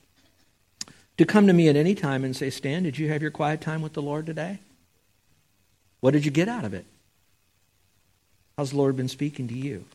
to 1.17 1.25
come 1.25 1.47
to 1.47 1.53
me 1.53 1.69
at 1.69 1.75
any 1.75 1.95
time 1.95 2.23
and 2.23 2.35
say, 2.35 2.49
Stan, 2.49 2.83
did 2.83 2.97
you 2.97 3.09
have 3.09 3.21
your 3.21 3.31
quiet 3.31 3.61
time 3.61 3.81
with 3.81 3.93
the 3.93 4.01
Lord 4.01 4.25
today? 4.25 4.59
What 6.01 6.11
did 6.11 6.25
you 6.25 6.31
get 6.31 6.49
out 6.49 6.65
of 6.65 6.73
it? 6.73 6.85
How's 8.57 8.71
the 8.71 8.77
Lord 8.77 8.97
been 8.97 9.07
speaking 9.07 9.47
to 9.47 9.53
you? 9.53 9.85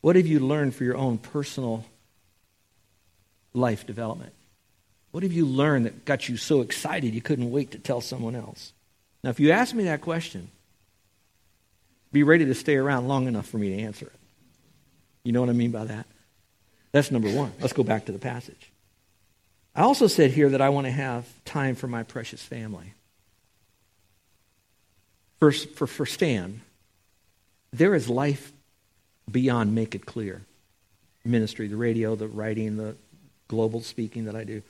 What 0.00 0.16
have 0.16 0.26
you 0.26 0.40
learned 0.40 0.74
for 0.74 0.84
your 0.84 0.96
own 0.96 1.18
personal 1.18 1.84
life 3.52 3.86
development? 3.86 4.32
What 5.10 5.22
have 5.22 5.32
you 5.32 5.44
learned 5.44 5.86
that 5.86 6.04
got 6.04 6.28
you 6.28 6.36
so 6.36 6.60
excited 6.60 7.14
you 7.14 7.20
couldn't 7.20 7.50
wait 7.50 7.72
to 7.72 7.78
tell 7.78 8.00
someone 8.00 8.34
else? 8.34 8.72
Now, 9.22 9.30
if 9.30 9.40
you 9.40 9.50
ask 9.50 9.74
me 9.74 9.84
that 9.84 10.00
question, 10.00 10.48
Be 12.12 12.22
ready 12.22 12.44
to 12.46 12.54
stay 12.54 12.76
around 12.76 13.06
long 13.06 13.28
enough 13.28 13.46
for 13.46 13.58
me 13.58 13.76
to 13.76 13.82
answer 13.82 14.06
it. 14.06 14.18
You 15.22 15.32
know 15.32 15.40
what 15.40 15.50
I 15.50 15.52
mean 15.52 15.70
by 15.70 15.84
that? 15.84 16.06
That's 16.92 17.10
number 17.10 17.30
one. 17.30 17.52
Let's 17.60 17.72
go 17.72 17.84
back 17.84 18.06
to 18.06 18.12
the 18.12 18.18
passage. 18.18 18.72
I 19.76 19.82
also 19.82 20.08
said 20.08 20.32
here 20.32 20.48
that 20.48 20.60
I 20.60 20.70
want 20.70 20.86
to 20.86 20.90
have 20.90 21.26
time 21.44 21.76
for 21.76 21.86
my 21.86 22.02
precious 22.02 22.42
family. 22.42 22.94
For, 25.38 25.52
for, 25.52 25.86
for 25.86 26.04
Stan, 26.04 26.62
there 27.72 27.94
is 27.94 28.08
life 28.08 28.52
beyond 29.30 29.74
make 29.74 29.94
it 29.94 30.06
clear 30.06 30.42
ministry, 31.24 31.68
the 31.68 31.76
radio, 31.76 32.14
the 32.14 32.28
writing, 32.28 32.76
the 32.76 32.96
global 33.48 33.80
speaking 33.80 34.24
that 34.24 34.36
I 34.36 34.44
do. 34.44 34.62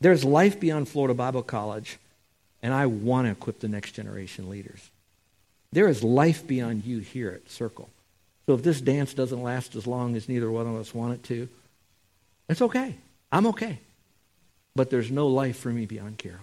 There's 0.00 0.24
life 0.24 0.60
beyond 0.60 0.88
Florida 0.88 1.14
Bible 1.14 1.42
College, 1.42 1.98
and 2.62 2.74
I 2.74 2.86
want 2.86 3.26
to 3.26 3.32
equip 3.32 3.60
the 3.60 3.68
next 3.68 3.92
generation 3.92 4.48
leaders. 4.50 4.90
There 5.72 5.88
is 5.88 6.02
life 6.02 6.46
beyond 6.46 6.84
you 6.84 6.98
here 6.98 7.30
at 7.30 7.50
Circle. 7.50 7.88
So 8.46 8.54
if 8.54 8.62
this 8.62 8.80
dance 8.80 9.12
doesn't 9.12 9.42
last 9.42 9.76
as 9.76 9.86
long 9.86 10.16
as 10.16 10.28
neither 10.28 10.50
one 10.50 10.66
of 10.66 10.76
us 10.76 10.94
want 10.94 11.14
it 11.14 11.22
to, 11.24 11.48
it's 12.48 12.62
okay. 12.62 12.94
I'm 13.30 13.46
okay. 13.48 13.78
But 14.74 14.90
there's 14.90 15.10
no 15.10 15.26
life 15.26 15.58
for 15.58 15.68
me 15.68 15.86
beyond 15.86 16.18
Carol. 16.18 16.38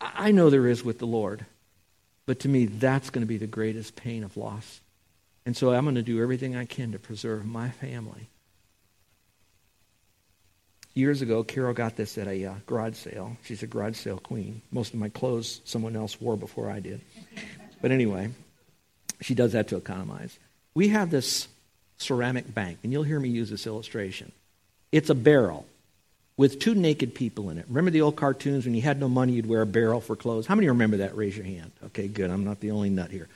I 0.00 0.30
know 0.30 0.50
there 0.50 0.68
is 0.68 0.84
with 0.84 0.98
the 0.98 1.06
Lord, 1.06 1.46
but 2.26 2.40
to 2.40 2.48
me, 2.48 2.66
that's 2.66 3.10
going 3.10 3.22
to 3.22 3.28
be 3.28 3.38
the 3.38 3.46
greatest 3.46 3.96
pain 3.96 4.22
of 4.22 4.36
loss. 4.36 4.80
And 5.48 5.56
so 5.56 5.72
I'm 5.72 5.84
going 5.84 5.94
to 5.94 6.02
do 6.02 6.22
everything 6.22 6.56
I 6.56 6.66
can 6.66 6.92
to 6.92 6.98
preserve 6.98 7.46
my 7.46 7.70
family. 7.70 8.28
Years 10.92 11.22
ago, 11.22 11.42
Carol 11.42 11.72
got 11.72 11.96
this 11.96 12.18
at 12.18 12.28
a 12.28 12.44
uh, 12.44 12.54
garage 12.66 12.96
sale. 12.96 13.34
She's 13.44 13.62
a 13.62 13.66
garage 13.66 13.96
sale 13.96 14.18
queen. 14.18 14.60
Most 14.70 14.92
of 14.92 15.00
my 15.00 15.08
clothes 15.08 15.62
someone 15.64 15.96
else 15.96 16.20
wore 16.20 16.36
before 16.36 16.70
I 16.70 16.80
did. 16.80 17.00
But 17.80 17.92
anyway, 17.92 18.28
she 19.22 19.34
does 19.34 19.52
that 19.52 19.68
to 19.68 19.78
economize. 19.78 20.38
We 20.74 20.88
have 20.88 21.10
this 21.10 21.48
ceramic 21.96 22.52
bank, 22.52 22.80
and 22.82 22.92
you'll 22.92 23.02
hear 23.04 23.18
me 23.18 23.30
use 23.30 23.48
this 23.48 23.66
illustration. 23.66 24.32
It's 24.92 25.08
a 25.08 25.14
barrel 25.14 25.64
with 26.36 26.58
two 26.58 26.74
naked 26.74 27.14
people 27.14 27.48
in 27.48 27.56
it. 27.56 27.64
Remember 27.68 27.90
the 27.90 28.02
old 28.02 28.16
cartoons 28.16 28.66
when 28.66 28.74
you 28.74 28.82
had 28.82 29.00
no 29.00 29.08
money, 29.08 29.32
you'd 29.32 29.48
wear 29.48 29.62
a 29.62 29.66
barrel 29.66 30.02
for 30.02 30.14
clothes? 30.14 30.46
How 30.46 30.56
many 30.56 30.68
remember 30.68 30.98
that? 30.98 31.16
Raise 31.16 31.34
your 31.34 31.46
hand. 31.46 31.72
Okay, 31.86 32.06
good. 32.06 32.30
I'm 32.30 32.44
not 32.44 32.60
the 32.60 32.70
only 32.72 32.90
nut 32.90 33.10
here. 33.10 33.28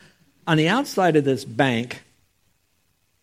On 0.46 0.56
the 0.56 0.68
outside 0.68 1.16
of 1.16 1.24
this 1.24 1.44
bank, 1.44 2.02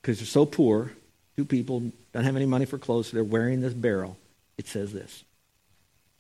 because 0.02 0.20
they're 0.20 0.26
so 0.26 0.46
poor, 0.46 0.92
two 1.36 1.46
people 1.46 1.92
don't 2.14 2.24
have 2.24 2.36
any 2.36 2.46
money 2.46 2.66
for 2.66 2.78
clothes, 2.78 3.08
so 3.08 3.16
they're 3.16 3.24
wearing 3.24 3.62
this 3.62 3.74
barrel. 3.74 4.18
It 4.58 4.68
says 4.68 4.94
this 4.94 5.24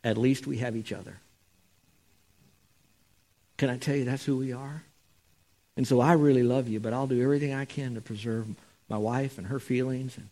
At 0.03 0.17
least 0.17 0.47
we 0.47 0.57
have 0.57 0.75
each 0.75 0.91
other. 0.91 1.17
Can 3.57 3.69
I 3.69 3.77
tell 3.77 3.95
you 3.95 4.05
that's 4.05 4.25
who 4.25 4.37
we 4.37 4.53
are? 4.53 4.83
And 5.75 5.87
so 5.87 6.01
I 6.01 6.13
really 6.13 6.43
love 6.43 6.67
you, 6.67 6.79
but 6.79 6.93
I'll 6.93 7.07
do 7.07 7.21
everything 7.21 7.53
I 7.53 7.65
can 7.65 7.95
to 7.95 8.01
preserve 8.01 8.47
my 8.89 8.97
wife 8.97 9.37
and 9.37 9.47
her 9.47 9.59
feelings. 9.59 10.17
And 10.17 10.29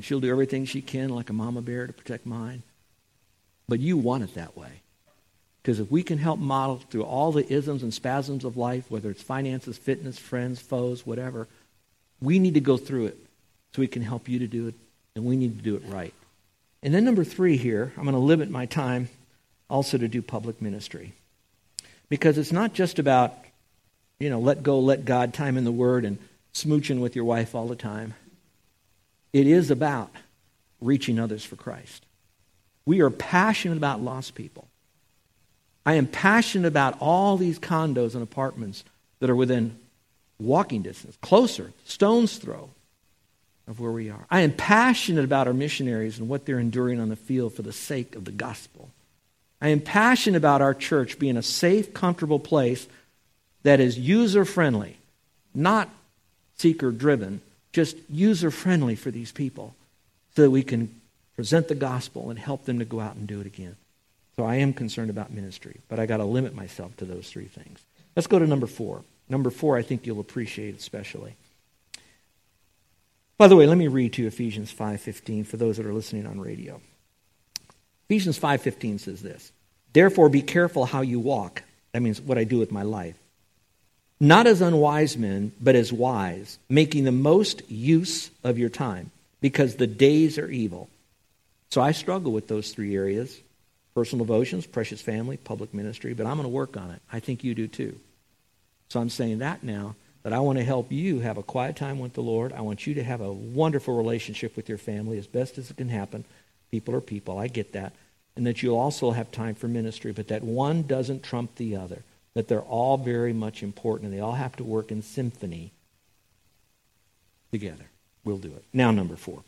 she'll 0.00 0.20
do 0.20 0.30
everything 0.30 0.64
she 0.64 0.82
can, 0.82 1.10
like 1.10 1.30
a 1.30 1.32
mama 1.32 1.62
bear, 1.62 1.86
to 1.86 1.92
protect 1.92 2.26
mine. 2.26 2.62
But 3.68 3.78
you 3.78 3.96
want 3.96 4.24
it 4.24 4.34
that 4.34 4.56
way. 4.56 4.82
Because 5.62 5.80
if 5.80 5.90
we 5.90 6.02
can 6.02 6.18
help 6.18 6.38
model 6.38 6.80
through 6.90 7.04
all 7.04 7.32
the 7.32 7.50
isms 7.52 7.82
and 7.82 7.92
spasms 7.92 8.44
of 8.44 8.56
life, 8.56 8.90
whether 8.90 9.10
it's 9.10 9.22
finances, 9.22 9.76
fitness, 9.76 10.18
friends, 10.18 10.60
foes, 10.60 11.06
whatever, 11.06 11.48
we 12.20 12.38
need 12.38 12.54
to 12.54 12.60
go 12.60 12.76
through 12.76 13.06
it 13.06 13.18
so 13.74 13.80
we 13.80 13.88
can 13.88 14.02
help 14.02 14.28
you 14.28 14.38
to 14.38 14.46
do 14.46 14.68
it, 14.68 14.74
and 15.14 15.24
we 15.24 15.36
need 15.36 15.58
to 15.58 15.62
do 15.62 15.76
it 15.76 15.82
right. 15.86 16.14
And 16.82 16.94
then, 16.94 17.04
number 17.04 17.24
three 17.24 17.56
here, 17.56 17.92
I'm 17.96 18.04
going 18.04 18.14
to 18.14 18.18
limit 18.18 18.50
my 18.50 18.66
time 18.66 19.08
also 19.68 19.98
to 19.98 20.08
do 20.08 20.22
public 20.22 20.62
ministry. 20.62 21.12
Because 22.08 22.38
it's 22.38 22.52
not 22.52 22.72
just 22.72 22.98
about 22.98 23.34
you 24.20 24.28
know, 24.28 24.38
let 24.38 24.62
go, 24.62 24.78
let 24.78 25.04
God 25.04 25.34
time 25.34 25.56
in 25.56 25.64
the 25.64 25.72
Word 25.72 26.04
and 26.04 26.18
smooching 26.52 27.00
with 27.00 27.16
your 27.16 27.24
wife 27.24 27.54
all 27.54 27.66
the 27.66 27.74
time. 27.74 28.14
It 29.32 29.46
is 29.46 29.70
about 29.70 30.10
reaching 30.80 31.18
others 31.18 31.44
for 31.44 31.56
Christ. 31.56 32.04
We 32.84 33.00
are 33.00 33.10
passionate 33.10 33.78
about 33.78 34.02
lost 34.02 34.34
people. 34.34 34.68
I 35.84 35.94
am 35.94 36.06
passionate 36.06 36.68
about 36.68 36.96
all 37.00 37.36
these 37.36 37.58
condos 37.58 38.14
and 38.14 38.22
apartments 38.22 38.84
that 39.20 39.30
are 39.30 39.36
within 39.36 39.76
walking 40.38 40.82
distance, 40.82 41.16
closer, 41.20 41.72
stone's 41.84 42.36
throw 42.36 42.70
of 43.68 43.80
where 43.80 43.92
we 43.92 44.10
are. 44.10 44.26
I 44.30 44.40
am 44.40 44.52
passionate 44.52 45.24
about 45.24 45.46
our 45.46 45.54
missionaries 45.54 46.18
and 46.18 46.28
what 46.28 46.44
they're 46.44 46.58
enduring 46.58 47.00
on 47.00 47.08
the 47.08 47.16
field 47.16 47.54
for 47.54 47.62
the 47.62 47.72
sake 47.72 48.16
of 48.16 48.24
the 48.24 48.32
gospel. 48.32 48.90
I 49.60 49.68
am 49.68 49.80
passionate 49.80 50.38
about 50.38 50.62
our 50.62 50.74
church 50.74 51.18
being 51.18 51.36
a 51.36 51.42
safe, 51.42 51.94
comfortable 51.94 52.40
place 52.40 52.88
that 53.62 53.78
is 53.78 53.98
user 53.98 54.44
friendly, 54.44 54.96
not 55.54 55.88
seeker 56.56 56.90
driven, 56.90 57.42
just 57.72 57.96
user 58.08 58.50
friendly 58.50 58.96
for 58.96 59.10
these 59.10 59.32
people 59.32 59.74
so 60.34 60.42
that 60.42 60.50
we 60.50 60.62
can 60.62 61.00
present 61.36 61.68
the 61.68 61.74
gospel 61.74 62.30
and 62.30 62.38
help 62.38 62.64
them 62.64 62.78
to 62.78 62.84
go 62.84 63.00
out 63.00 63.16
and 63.16 63.26
do 63.26 63.40
it 63.40 63.46
again. 63.46 63.76
So 64.40 64.46
I 64.46 64.54
am 64.54 64.72
concerned 64.72 65.10
about 65.10 65.30
ministry, 65.30 65.82
but 65.90 66.00
I 66.00 66.06
got 66.06 66.16
to 66.16 66.24
limit 66.24 66.54
myself 66.54 66.96
to 66.96 67.04
those 67.04 67.28
three 67.28 67.44
things. 67.44 67.78
Let's 68.16 68.26
go 68.26 68.38
to 68.38 68.46
number 68.46 68.66
four. 68.66 69.04
Number 69.28 69.50
four, 69.50 69.76
I 69.76 69.82
think 69.82 70.06
you'll 70.06 70.18
appreciate 70.18 70.78
especially. 70.78 71.36
By 73.36 73.48
the 73.48 73.56
way, 73.56 73.66
let 73.66 73.76
me 73.76 73.86
read 73.86 74.14
to 74.14 74.22
you 74.22 74.28
Ephesians 74.28 74.72
5:15 74.72 75.44
for 75.44 75.58
those 75.58 75.76
that 75.76 75.84
are 75.84 75.92
listening 75.92 76.26
on 76.26 76.40
radio. 76.40 76.80
Ephesians 78.06 78.38
5:15 78.38 78.98
says 78.98 79.20
this: 79.20 79.52
"Therefore 79.92 80.30
be 80.30 80.40
careful 80.40 80.86
how 80.86 81.02
you 81.02 81.20
walk." 81.20 81.62
That 81.92 82.00
means 82.00 82.18
what 82.18 82.38
I 82.38 82.44
do 82.44 82.58
with 82.58 82.72
my 82.72 82.82
life 82.82 83.18
not 84.18 84.46
as 84.46 84.62
unwise 84.62 85.18
men, 85.18 85.52
but 85.60 85.74
as 85.74 85.92
wise, 85.92 86.58
making 86.66 87.04
the 87.04 87.12
most 87.12 87.70
use 87.70 88.30
of 88.42 88.58
your 88.58 88.70
time, 88.70 89.10
because 89.42 89.74
the 89.74 89.86
days 89.86 90.38
are 90.38 90.48
evil. 90.48 90.88
So 91.68 91.82
I 91.82 91.92
struggle 91.92 92.32
with 92.32 92.48
those 92.48 92.72
three 92.72 92.96
areas 92.96 93.38
personal 94.00 94.24
devotions, 94.24 94.64
precious 94.64 95.02
family, 95.02 95.36
public 95.36 95.74
ministry, 95.74 96.14
but 96.14 96.24
I'm 96.24 96.38
going 96.38 96.44
to 96.44 96.48
work 96.48 96.74
on 96.78 96.90
it. 96.90 97.02
I 97.12 97.20
think 97.20 97.44
you 97.44 97.54
do 97.54 97.68
too. 97.68 98.00
So 98.88 98.98
I'm 98.98 99.10
saying 99.10 99.40
that 99.40 99.62
now 99.62 99.94
that 100.22 100.32
I 100.32 100.40
want 100.40 100.56
to 100.56 100.64
help 100.64 100.90
you 100.90 101.18
have 101.20 101.36
a 101.36 101.42
quiet 101.42 101.76
time 101.76 101.98
with 101.98 102.14
the 102.14 102.22
Lord. 102.22 102.54
I 102.54 102.62
want 102.62 102.86
you 102.86 102.94
to 102.94 103.04
have 103.04 103.20
a 103.20 103.30
wonderful 103.30 103.94
relationship 103.94 104.56
with 104.56 104.70
your 104.70 104.78
family 104.78 105.18
as 105.18 105.26
best 105.26 105.58
as 105.58 105.70
it 105.70 105.76
can 105.76 105.90
happen. 105.90 106.24
People 106.70 106.94
are 106.94 107.02
people, 107.02 107.36
I 107.36 107.48
get 107.48 107.74
that. 107.74 107.92
And 108.36 108.46
that 108.46 108.62
you'll 108.62 108.78
also 108.78 109.10
have 109.10 109.30
time 109.32 109.54
for 109.54 109.68
ministry, 109.68 110.12
but 110.12 110.28
that 110.28 110.42
one 110.42 110.84
doesn't 110.84 111.22
trump 111.22 111.56
the 111.56 111.76
other 111.76 112.02
that 112.32 112.48
they're 112.48 112.60
all 112.60 112.96
very 112.96 113.34
much 113.34 113.62
important 113.62 114.08
and 114.08 114.18
they 114.18 114.22
all 114.22 114.32
have 114.32 114.56
to 114.56 114.64
work 114.64 114.90
in 114.90 115.02
symphony 115.02 115.72
together. 117.52 117.84
We'll 118.24 118.38
do 118.38 118.48
it. 118.48 118.64
Now, 118.72 118.92
number 118.92 119.16
four. 119.16 119.42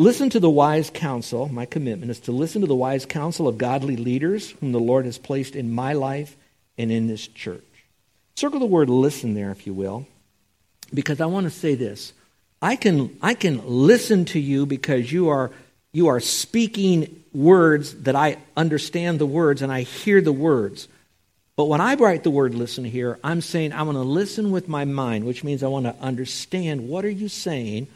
Listen 0.00 0.30
to 0.30 0.40
the 0.40 0.48
wise 0.48 0.88
counsel. 0.88 1.52
My 1.52 1.66
commitment 1.66 2.10
is 2.10 2.20
to 2.20 2.32
listen 2.32 2.62
to 2.62 2.66
the 2.66 2.74
wise 2.74 3.04
counsel 3.04 3.46
of 3.46 3.58
godly 3.58 3.96
leaders 3.96 4.52
whom 4.52 4.72
the 4.72 4.80
Lord 4.80 5.04
has 5.04 5.18
placed 5.18 5.54
in 5.54 5.70
my 5.70 5.92
life 5.92 6.38
and 6.78 6.90
in 6.90 7.06
this 7.06 7.28
church. 7.28 7.62
Circle 8.34 8.60
the 8.60 8.64
word 8.64 8.88
listen 8.88 9.34
there, 9.34 9.50
if 9.50 9.66
you 9.66 9.74
will, 9.74 10.06
because 10.94 11.20
I 11.20 11.26
want 11.26 11.44
to 11.44 11.50
say 11.50 11.74
this. 11.74 12.14
I 12.62 12.76
can, 12.76 13.14
I 13.20 13.34
can 13.34 13.60
listen 13.66 14.24
to 14.24 14.40
you 14.40 14.64
because 14.64 15.12
you 15.12 15.28
are, 15.28 15.50
you 15.92 16.06
are 16.06 16.18
speaking 16.18 17.22
words 17.34 17.94
that 18.04 18.16
I 18.16 18.38
understand 18.56 19.18
the 19.18 19.26
words 19.26 19.60
and 19.60 19.70
I 19.70 19.82
hear 19.82 20.22
the 20.22 20.32
words. 20.32 20.88
But 21.56 21.66
when 21.66 21.82
I 21.82 21.94
write 21.96 22.22
the 22.22 22.30
word 22.30 22.54
listen 22.54 22.86
here, 22.86 23.18
I'm 23.22 23.42
saying 23.42 23.74
I 23.74 23.82
want 23.82 23.96
to 23.96 24.02
listen 24.02 24.50
with 24.50 24.66
my 24.66 24.86
mind, 24.86 25.26
which 25.26 25.44
means 25.44 25.62
I 25.62 25.68
want 25.68 25.84
to 25.84 25.96
understand 26.00 26.88
what 26.88 27.04
are 27.04 27.10
you 27.10 27.28
saying, 27.28 27.86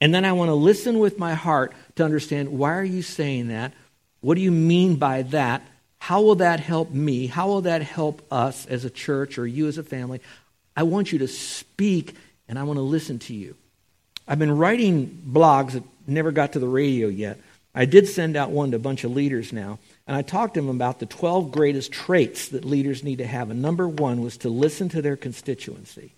and 0.00 0.14
then 0.14 0.24
I 0.24 0.32
want 0.32 0.48
to 0.48 0.54
listen 0.54 0.98
with 0.98 1.18
my 1.18 1.34
heart 1.34 1.72
to 1.96 2.04
understand 2.04 2.50
why 2.50 2.74
are 2.74 2.84
you 2.84 3.02
saying 3.02 3.48
that? 3.48 3.72
What 4.20 4.36
do 4.36 4.40
you 4.40 4.52
mean 4.52 4.96
by 4.96 5.22
that? 5.22 5.62
How 5.98 6.22
will 6.22 6.36
that 6.36 6.60
help 6.60 6.90
me? 6.90 7.26
How 7.26 7.48
will 7.48 7.62
that 7.62 7.82
help 7.82 8.22
us 8.32 8.66
as 8.66 8.84
a 8.84 8.90
church 8.90 9.38
or 9.38 9.46
you 9.46 9.66
as 9.66 9.78
a 9.78 9.82
family? 9.82 10.20
I 10.76 10.84
want 10.84 11.12
you 11.12 11.18
to 11.20 11.28
speak 11.28 12.14
and 12.48 12.58
I 12.58 12.62
want 12.62 12.78
to 12.78 12.82
listen 12.82 13.18
to 13.20 13.34
you. 13.34 13.56
I've 14.26 14.38
been 14.38 14.56
writing 14.56 15.22
blogs 15.28 15.72
that 15.72 15.82
never 16.06 16.30
got 16.30 16.52
to 16.52 16.58
the 16.58 16.68
radio 16.68 17.08
yet. 17.08 17.40
I 17.74 17.84
did 17.84 18.08
send 18.08 18.36
out 18.36 18.50
one 18.50 18.70
to 18.70 18.76
a 18.76 18.80
bunch 18.80 19.04
of 19.04 19.12
leaders 19.12 19.52
now. 19.52 19.78
And 20.06 20.16
I 20.16 20.22
talked 20.22 20.54
to 20.54 20.60
him 20.60 20.68
about 20.68 21.00
the 21.00 21.06
12 21.06 21.50
greatest 21.50 21.92
traits 21.92 22.48
that 22.48 22.64
leaders 22.64 23.04
need 23.04 23.18
to 23.18 23.26
have. 23.26 23.50
And 23.50 23.60
number 23.60 23.88
one 23.88 24.22
was 24.22 24.38
to 24.38 24.48
listen 24.48 24.88
to 24.90 25.02
their 25.02 25.16
constituency. 25.16 26.12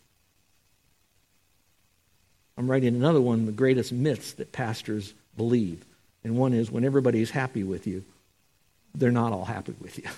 I'm 2.61 2.71
writing 2.71 2.95
another 2.95 3.23
one, 3.23 3.47
the 3.47 3.53
greatest 3.53 3.91
myths 3.91 4.33
that 4.33 4.53
pastors 4.53 5.15
believe. 5.35 5.83
And 6.23 6.37
one 6.37 6.53
is 6.53 6.71
when 6.71 6.85
everybody's 6.85 7.31
happy 7.31 7.65
with 7.65 7.87
you, 7.87 8.05
they're 8.95 9.11
not 9.11 9.33
all 9.33 9.47
happy 9.47 9.75
with 9.81 9.97
you. 9.97 10.05
all 10.09 10.13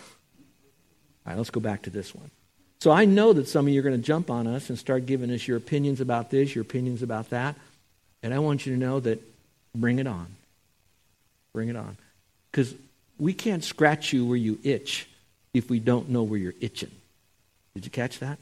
right, 1.25 1.37
let's 1.37 1.51
go 1.51 1.61
back 1.61 1.83
to 1.83 1.91
this 1.91 2.13
one. 2.13 2.33
So 2.81 2.91
I 2.91 3.05
know 3.05 3.33
that 3.33 3.47
some 3.47 3.69
of 3.69 3.73
you 3.73 3.79
are 3.79 3.85
going 3.85 3.95
to 3.95 4.03
jump 4.03 4.29
on 4.29 4.49
us 4.49 4.71
and 4.71 4.77
start 4.77 5.07
giving 5.07 5.31
us 5.31 5.47
your 5.47 5.57
opinions 5.57 6.01
about 6.01 6.31
this, 6.31 6.53
your 6.53 6.63
opinions 6.63 7.05
about 7.05 7.31
that. 7.31 7.55
And 8.25 8.35
I 8.35 8.41
want 8.41 8.67
you 8.67 8.75
to 8.75 8.79
know 8.81 8.99
that 8.99 9.23
bring 9.73 10.01
it 10.01 10.09
on. 10.09 10.27
Bring 11.53 11.69
it 11.69 11.77
on. 11.77 11.97
Because 12.51 12.75
we 13.21 13.35
can't 13.35 13.63
scratch 13.63 14.13
you 14.13 14.27
where 14.27 14.37
you 14.37 14.59
itch 14.65 15.09
if 15.55 15.71
we 15.71 15.79
don't 15.79 16.09
know 16.09 16.25
where 16.25 16.41
you're 16.41 16.55
itching. 16.61 16.91
Did 17.75 17.85
you 17.85 17.93
catch 17.93 18.19
that? 18.19 18.41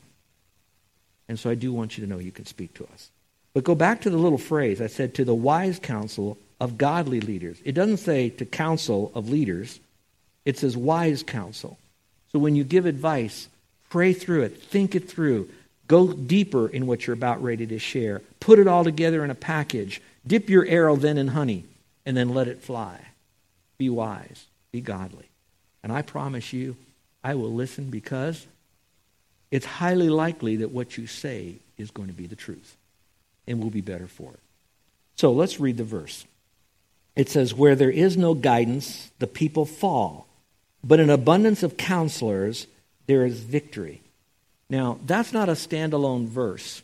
And 1.28 1.38
so 1.38 1.50
I 1.50 1.54
do 1.54 1.71
want 1.71 1.99
you 1.99 2.07
to 2.07 2.11
know 2.11 2.19
you 2.19 2.33
can 2.33 2.47
speak 2.47 2.73
to 2.75 2.85
us. 2.95 3.11
But 3.52 3.64
go 3.64 3.75
back 3.75 4.02
to 4.02 4.11
the 4.11 4.16
little 4.16 4.38
phrase 4.38 4.80
I 4.80 4.87
said 4.87 5.14
to 5.14 5.25
the 5.25 5.35
wise 5.35 5.78
counsel 5.78 6.38
of 6.61 6.78
godly 6.78 7.21
leaders. 7.21 7.59
It 7.64 7.73
doesn't 7.73 7.99
say 7.99 8.28
to 8.30 8.45
counsel 8.45 9.11
of 9.14 9.28
leaders, 9.28 9.80
it 10.45 10.59
says 10.59 10.76
wise 10.76 11.23
counsel. 11.23 11.78
So 12.33 12.38
when 12.38 12.54
you 12.54 12.64
give 12.64 12.87
advice, 12.87 13.49
pray 13.88 14.12
through 14.12 14.42
it, 14.42 14.62
think 14.62 14.95
it 14.95 15.09
through, 15.09 15.49
go 15.88 16.12
deeper 16.12 16.69
in 16.69 16.87
what 16.87 17.07
you're 17.07 17.14
about 17.14 17.42
ready 17.42 17.66
to 17.66 17.78
share, 17.78 18.21
put 18.38 18.59
it 18.59 18.69
all 18.69 18.85
together 18.85 19.25
in 19.25 19.30
a 19.30 19.35
package, 19.35 20.00
dip 20.26 20.49
your 20.49 20.64
arrow 20.66 20.97
then 20.97 21.19
in 21.19 21.28
honey, 21.28 21.64
and 22.07 22.16
then 22.16 22.28
let 22.28 22.47
it 22.47 22.62
fly. 22.62 23.00
Be 23.78 23.90
wise, 23.90 24.47
be 24.71 24.80
godly. 24.80 25.28
And 25.83 25.90
I 25.90 26.02
promise 26.02 26.52
you, 26.52 26.76
I 27.25 27.35
will 27.35 27.52
listen 27.52 27.90
because 27.90 28.47
it's 29.50 29.66
highly 29.66 30.09
likely 30.09 30.57
that 30.57 30.71
what 30.71 30.97
you 30.97 31.07
say 31.07 31.57
is 31.76 31.90
going 31.90 32.09
to 32.09 32.14
be 32.14 32.26
the 32.26 32.37
truth 32.37 32.76
and 33.50 33.61
we'll 33.61 33.71
be 33.71 33.80
better 33.80 34.07
for 34.07 34.33
it. 34.33 34.40
So 35.16 35.33
let's 35.33 35.61
read 35.61 35.76
the 35.76 35.85
verse. 35.85 36.25
It 37.16 37.28
says, 37.28 37.52
Where 37.52 37.75
there 37.75 37.90
is 37.90 38.16
no 38.16 38.33
guidance, 38.35 39.11
the 39.19 39.26
people 39.26 39.66
fall, 39.66 40.26
but 40.83 41.00
in 41.00 41.11
abundance 41.11 41.62
of 41.62 41.76
counselors, 41.76 42.66
there 43.07 43.26
is 43.26 43.40
victory. 43.40 44.00
Now, 44.71 44.99
that's 45.04 45.33
not 45.33 45.49
a 45.49 45.52
standalone 45.52 46.26
verse. 46.26 46.83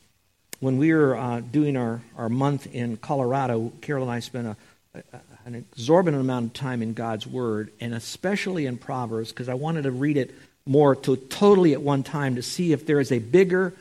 When 0.58 0.76
we 0.76 0.92
were 0.92 1.16
uh, 1.16 1.40
doing 1.40 1.76
our, 1.76 2.00
our 2.16 2.28
month 2.28 2.66
in 2.74 2.96
Colorado, 2.96 3.72
Carol 3.80 4.02
and 4.02 4.12
I 4.12 4.20
spent 4.20 4.48
a, 4.48 4.56
a, 4.94 5.20
an 5.44 5.54
exorbitant 5.54 6.20
amount 6.20 6.46
of 6.46 6.52
time 6.54 6.82
in 6.82 6.94
God's 6.94 7.26
Word, 7.26 7.70
and 7.80 7.94
especially 7.94 8.66
in 8.66 8.76
Proverbs, 8.76 9.30
because 9.30 9.48
I 9.48 9.54
wanted 9.54 9.82
to 9.82 9.92
read 9.92 10.16
it 10.16 10.34
more 10.66 10.96
to 10.96 11.16
totally 11.16 11.74
at 11.74 11.80
one 11.80 12.02
time 12.02 12.34
to 12.34 12.42
see 12.42 12.72
if 12.72 12.86
there 12.86 12.98
is 12.98 13.12
a 13.12 13.20
bigger, 13.20 13.72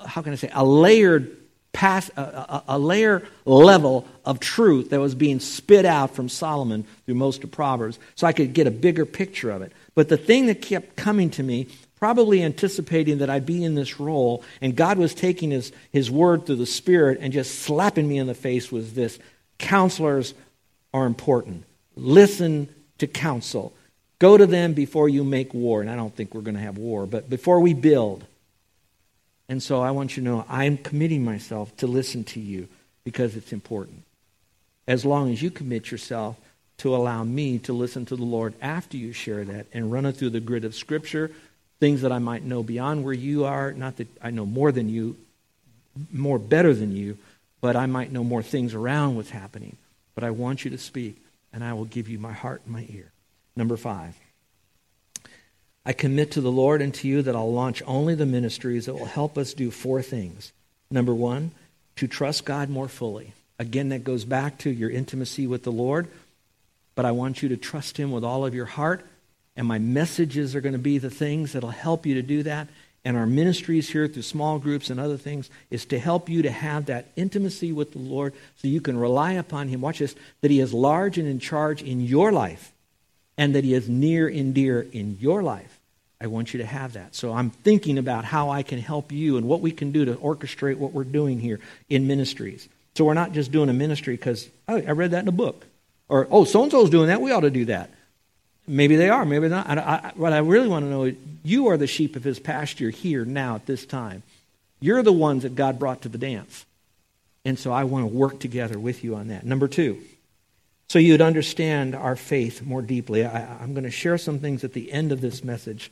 how 0.00 0.22
can 0.22 0.32
I 0.32 0.36
say, 0.36 0.50
a 0.54 0.64
layered 0.64 1.36
pass, 1.78 2.10
a, 2.16 2.20
a, 2.20 2.64
a, 2.70 2.78
layer 2.80 3.22
level 3.44 4.04
of 4.24 4.40
truth 4.40 4.90
that 4.90 4.98
was 4.98 5.14
being 5.14 5.38
spit 5.38 5.84
out 5.84 6.12
from 6.12 6.28
Solomon 6.28 6.84
through 7.06 7.14
most 7.14 7.44
of 7.44 7.52
Proverbs 7.52 8.00
so 8.16 8.26
I 8.26 8.32
could 8.32 8.52
get 8.52 8.66
a 8.66 8.72
bigger 8.72 9.06
picture 9.06 9.52
of 9.52 9.62
it. 9.62 9.70
But 9.94 10.08
the 10.08 10.16
thing 10.16 10.46
that 10.46 10.60
kept 10.60 10.96
coming 10.96 11.30
to 11.30 11.42
me, 11.44 11.68
probably 11.94 12.42
anticipating 12.42 13.18
that 13.18 13.30
I'd 13.30 13.46
be 13.46 13.62
in 13.62 13.76
this 13.76 14.00
role, 14.00 14.42
and 14.60 14.74
God 14.74 14.98
was 14.98 15.14
taking 15.14 15.52
his, 15.52 15.70
his 15.92 16.10
word 16.10 16.46
through 16.46 16.56
the 16.56 16.66
Spirit 16.66 17.18
and 17.20 17.32
just 17.32 17.60
slapping 17.60 18.08
me 18.08 18.18
in 18.18 18.26
the 18.26 18.34
face, 18.34 18.72
was 18.72 18.94
this 18.94 19.20
counselors 19.58 20.34
are 20.92 21.06
important. 21.06 21.62
Listen 21.94 22.68
to 22.98 23.06
counsel. 23.06 23.72
Go 24.18 24.36
to 24.36 24.46
them 24.46 24.72
before 24.72 25.08
you 25.08 25.22
make 25.22 25.54
war. 25.54 25.80
And 25.80 25.88
I 25.88 25.94
don't 25.94 26.12
think 26.12 26.34
we're 26.34 26.40
going 26.40 26.56
to 26.56 26.60
have 26.60 26.76
war, 26.76 27.06
but 27.06 27.30
before 27.30 27.60
we 27.60 27.72
build. 27.72 28.24
And 29.48 29.62
so 29.62 29.80
I 29.80 29.90
want 29.92 30.16
you 30.16 30.22
to 30.22 30.28
know 30.28 30.44
I'm 30.48 30.76
committing 30.76 31.24
myself 31.24 31.74
to 31.78 31.86
listen 31.86 32.24
to 32.24 32.40
you 32.40 32.68
because 33.04 33.36
it's 33.36 33.52
important. 33.52 34.02
As 34.86 35.04
long 35.04 35.32
as 35.32 35.42
you 35.42 35.50
commit 35.50 35.90
yourself 35.90 36.36
to 36.78 36.94
allow 36.94 37.24
me 37.24 37.58
to 37.60 37.72
listen 37.72 38.04
to 38.06 38.16
the 38.16 38.24
Lord 38.24 38.54
after 38.60 38.96
you 38.96 39.12
share 39.12 39.44
that 39.44 39.66
and 39.72 39.90
run 39.90 40.06
it 40.06 40.12
through 40.16 40.30
the 40.30 40.40
grid 40.40 40.64
of 40.64 40.74
Scripture, 40.74 41.30
things 41.80 42.02
that 42.02 42.12
I 42.12 42.18
might 42.18 42.44
know 42.44 42.62
beyond 42.62 43.04
where 43.04 43.14
you 43.14 43.44
are, 43.44 43.72
not 43.72 43.96
that 43.96 44.08
I 44.22 44.30
know 44.30 44.46
more 44.46 44.72
than 44.72 44.88
you, 44.88 45.16
more 46.12 46.38
better 46.38 46.74
than 46.74 46.94
you, 46.94 47.18
but 47.60 47.76
I 47.76 47.86
might 47.86 48.12
know 48.12 48.24
more 48.24 48.42
things 48.42 48.74
around 48.74 49.16
what's 49.16 49.30
happening. 49.30 49.76
But 50.14 50.24
I 50.24 50.30
want 50.30 50.64
you 50.64 50.70
to 50.72 50.78
speak, 50.78 51.16
and 51.52 51.64
I 51.64 51.72
will 51.72 51.84
give 51.84 52.08
you 52.08 52.18
my 52.18 52.32
heart 52.32 52.62
and 52.64 52.72
my 52.74 52.86
ear. 52.90 53.10
Number 53.56 53.76
five. 53.76 54.14
I 55.88 55.94
commit 55.94 56.32
to 56.32 56.42
the 56.42 56.52
Lord 56.52 56.82
and 56.82 56.92
to 56.96 57.08
you 57.08 57.22
that 57.22 57.34
I'll 57.34 57.50
launch 57.50 57.82
only 57.86 58.14
the 58.14 58.26
ministries 58.26 58.84
that 58.84 58.94
will 58.94 59.06
help 59.06 59.38
us 59.38 59.54
do 59.54 59.70
four 59.70 60.02
things. 60.02 60.52
Number 60.90 61.14
one, 61.14 61.52
to 61.96 62.06
trust 62.06 62.44
God 62.44 62.68
more 62.68 62.88
fully. 62.88 63.32
Again, 63.58 63.88
that 63.88 64.04
goes 64.04 64.26
back 64.26 64.58
to 64.58 64.70
your 64.70 64.90
intimacy 64.90 65.46
with 65.46 65.62
the 65.62 65.72
Lord, 65.72 66.08
but 66.94 67.06
I 67.06 67.12
want 67.12 67.42
you 67.42 67.48
to 67.48 67.56
trust 67.56 67.96
Him 67.96 68.10
with 68.10 68.22
all 68.22 68.44
of 68.44 68.54
your 68.54 68.66
heart, 68.66 69.02
and 69.56 69.66
my 69.66 69.78
messages 69.78 70.54
are 70.54 70.60
going 70.60 70.74
to 70.74 70.78
be 70.78 70.98
the 70.98 71.08
things 71.08 71.54
that'll 71.54 71.70
help 71.70 72.04
you 72.04 72.16
to 72.16 72.22
do 72.22 72.42
that. 72.42 72.68
And 73.02 73.16
our 73.16 73.26
ministries 73.26 73.88
here 73.88 74.06
through 74.08 74.22
small 74.22 74.58
groups 74.58 74.90
and 74.90 75.00
other 75.00 75.16
things 75.16 75.48
is 75.70 75.86
to 75.86 75.98
help 75.98 76.28
you 76.28 76.42
to 76.42 76.50
have 76.50 76.84
that 76.86 77.06
intimacy 77.16 77.72
with 77.72 77.92
the 77.92 77.98
Lord 77.98 78.34
so 78.56 78.68
you 78.68 78.82
can 78.82 78.98
rely 78.98 79.32
upon 79.32 79.68
Him. 79.68 79.80
Watch 79.80 80.00
this, 80.00 80.14
that 80.42 80.50
He 80.50 80.60
is 80.60 80.74
large 80.74 81.16
and 81.16 81.26
in 81.26 81.38
charge 81.38 81.82
in 81.82 82.02
your 82.02 82.30
life, 82.30 82.74
and 83.38 83.54
that 83.54 83.64
He 83.64 83.72
is 83.72 83.88
near 83.88 84.28
and 84.28 84.52
dear 84.52 84.82
in 84.82 85.16
your 85.18 85.42
life. 85.42 85.76
I 86.20 86.26
want 86.26 86.52
you 86.52 86.58
to 86.58 86.66
have 86.66 86.94
that. 86.94 87.14
So 87.14 87.32
I'm 87.32 87.50
thinking 87.50 87.96
about 87.98 88.24
how 88.24 88.50
I 88.50 88.62
can 88.62 88.80
help 88.80 89.12
you 89.12 89.36
and 89.36 89.46
what 89.46 89.60
we 89.60 89.70
can 89.70 89.92
do 89.92 90.04
to 90.06 90.14
orchestrate 90.14 90.76
what 90.76 90.92
we're 90.92 91.04
doing 91.04 91.38
here 91.38 91.60
in 91.88 92.06
ministries. 92.06 92.68
So 92.96 93.04
we're 93.04 93.14
not 93.14 93.32
just 93.32 93.52
doing 93.52 93.68
a 93.68 93.72
ministry 93.72 94.16
because, 94.16 94.48
oh, 94.66 94.76
I 94.76 94.90
read 94.90 95.12
that 95.12 95.22
in 95.22 95.28
a 95.28 95.32
book. 95.32 95.64
Or, 96.08 96.26
oh, 96.30 96.44
so 96.44 96.62
and 96.62 96.72
so's 96.72 96.90
doing 96.90 97.08
that. 97.08 97.20
We 97.20 97.30
ought 97.30 97.40
to 97.40 97.50
do 97.50 97.66
that. 97.66 97.90
Maybe 98.66 98.96
they 98.96 99.08
are, 99.08 99.24
maybe 99.24 99.48
not. 99.48 99.68
I, 99.68 99.74
I, 99.80 100.12
what 100.16 100.32
I 100.32 100.38
really 100.38 100.68
want 100.68 100.84
to 100.84 100.90
know 100.90 101.04
is 101.04 101.14
you 101.44 101.68
are 101.68 101.76
the 101.76 101.86
sheep 101.86 102.16
of 102.16 102.24
his 102.24 102.38
pasture 102.38 102.90
here 102.90 103.24
now 103.24 103.54
at 103.54 103.66
this 103.66 103.86
time. 103.86 104.22
You're 104.80 105.02
the 105.02 105.12
ones 105.12 105.44
that 105.44 105.54
God 105.54 105.78
brought 105.78 106.02
to 106.02 106.08
the 106.08 106.18
dance. 106.18 106.66
And 107.44 107.58
so 107.58 107.72
I 107.72 107.84
want 107.84 108.10
to 108.10 108.14
work 108.14 108.40
together 108.40 108.78
with 108.78 109.04
you 109.04 109.14
on 109.14 109.28
that. 109.28 109.46
Number 109.46 109.68
two, 109.68 110.02
so 110.88 110.98
you'd 110.98 111.20
understand 111.20 111.94
our 111.94 112.16
faith 112.16 112.62
more 112.62 112.82
deeply. 112.82 113.24
I, 113.24 113.62
am 113.62 113.74
going 113.74 113.84
to 113.84 113.90
share 113.90 114.16
some 114.16 114.38
things 114.38 114.64
at 114.64 114.72
the 114.72 114.90
end 114.90 115.12
of 115.12 115.20
this 115.20 115.44
message, 115.44 115.90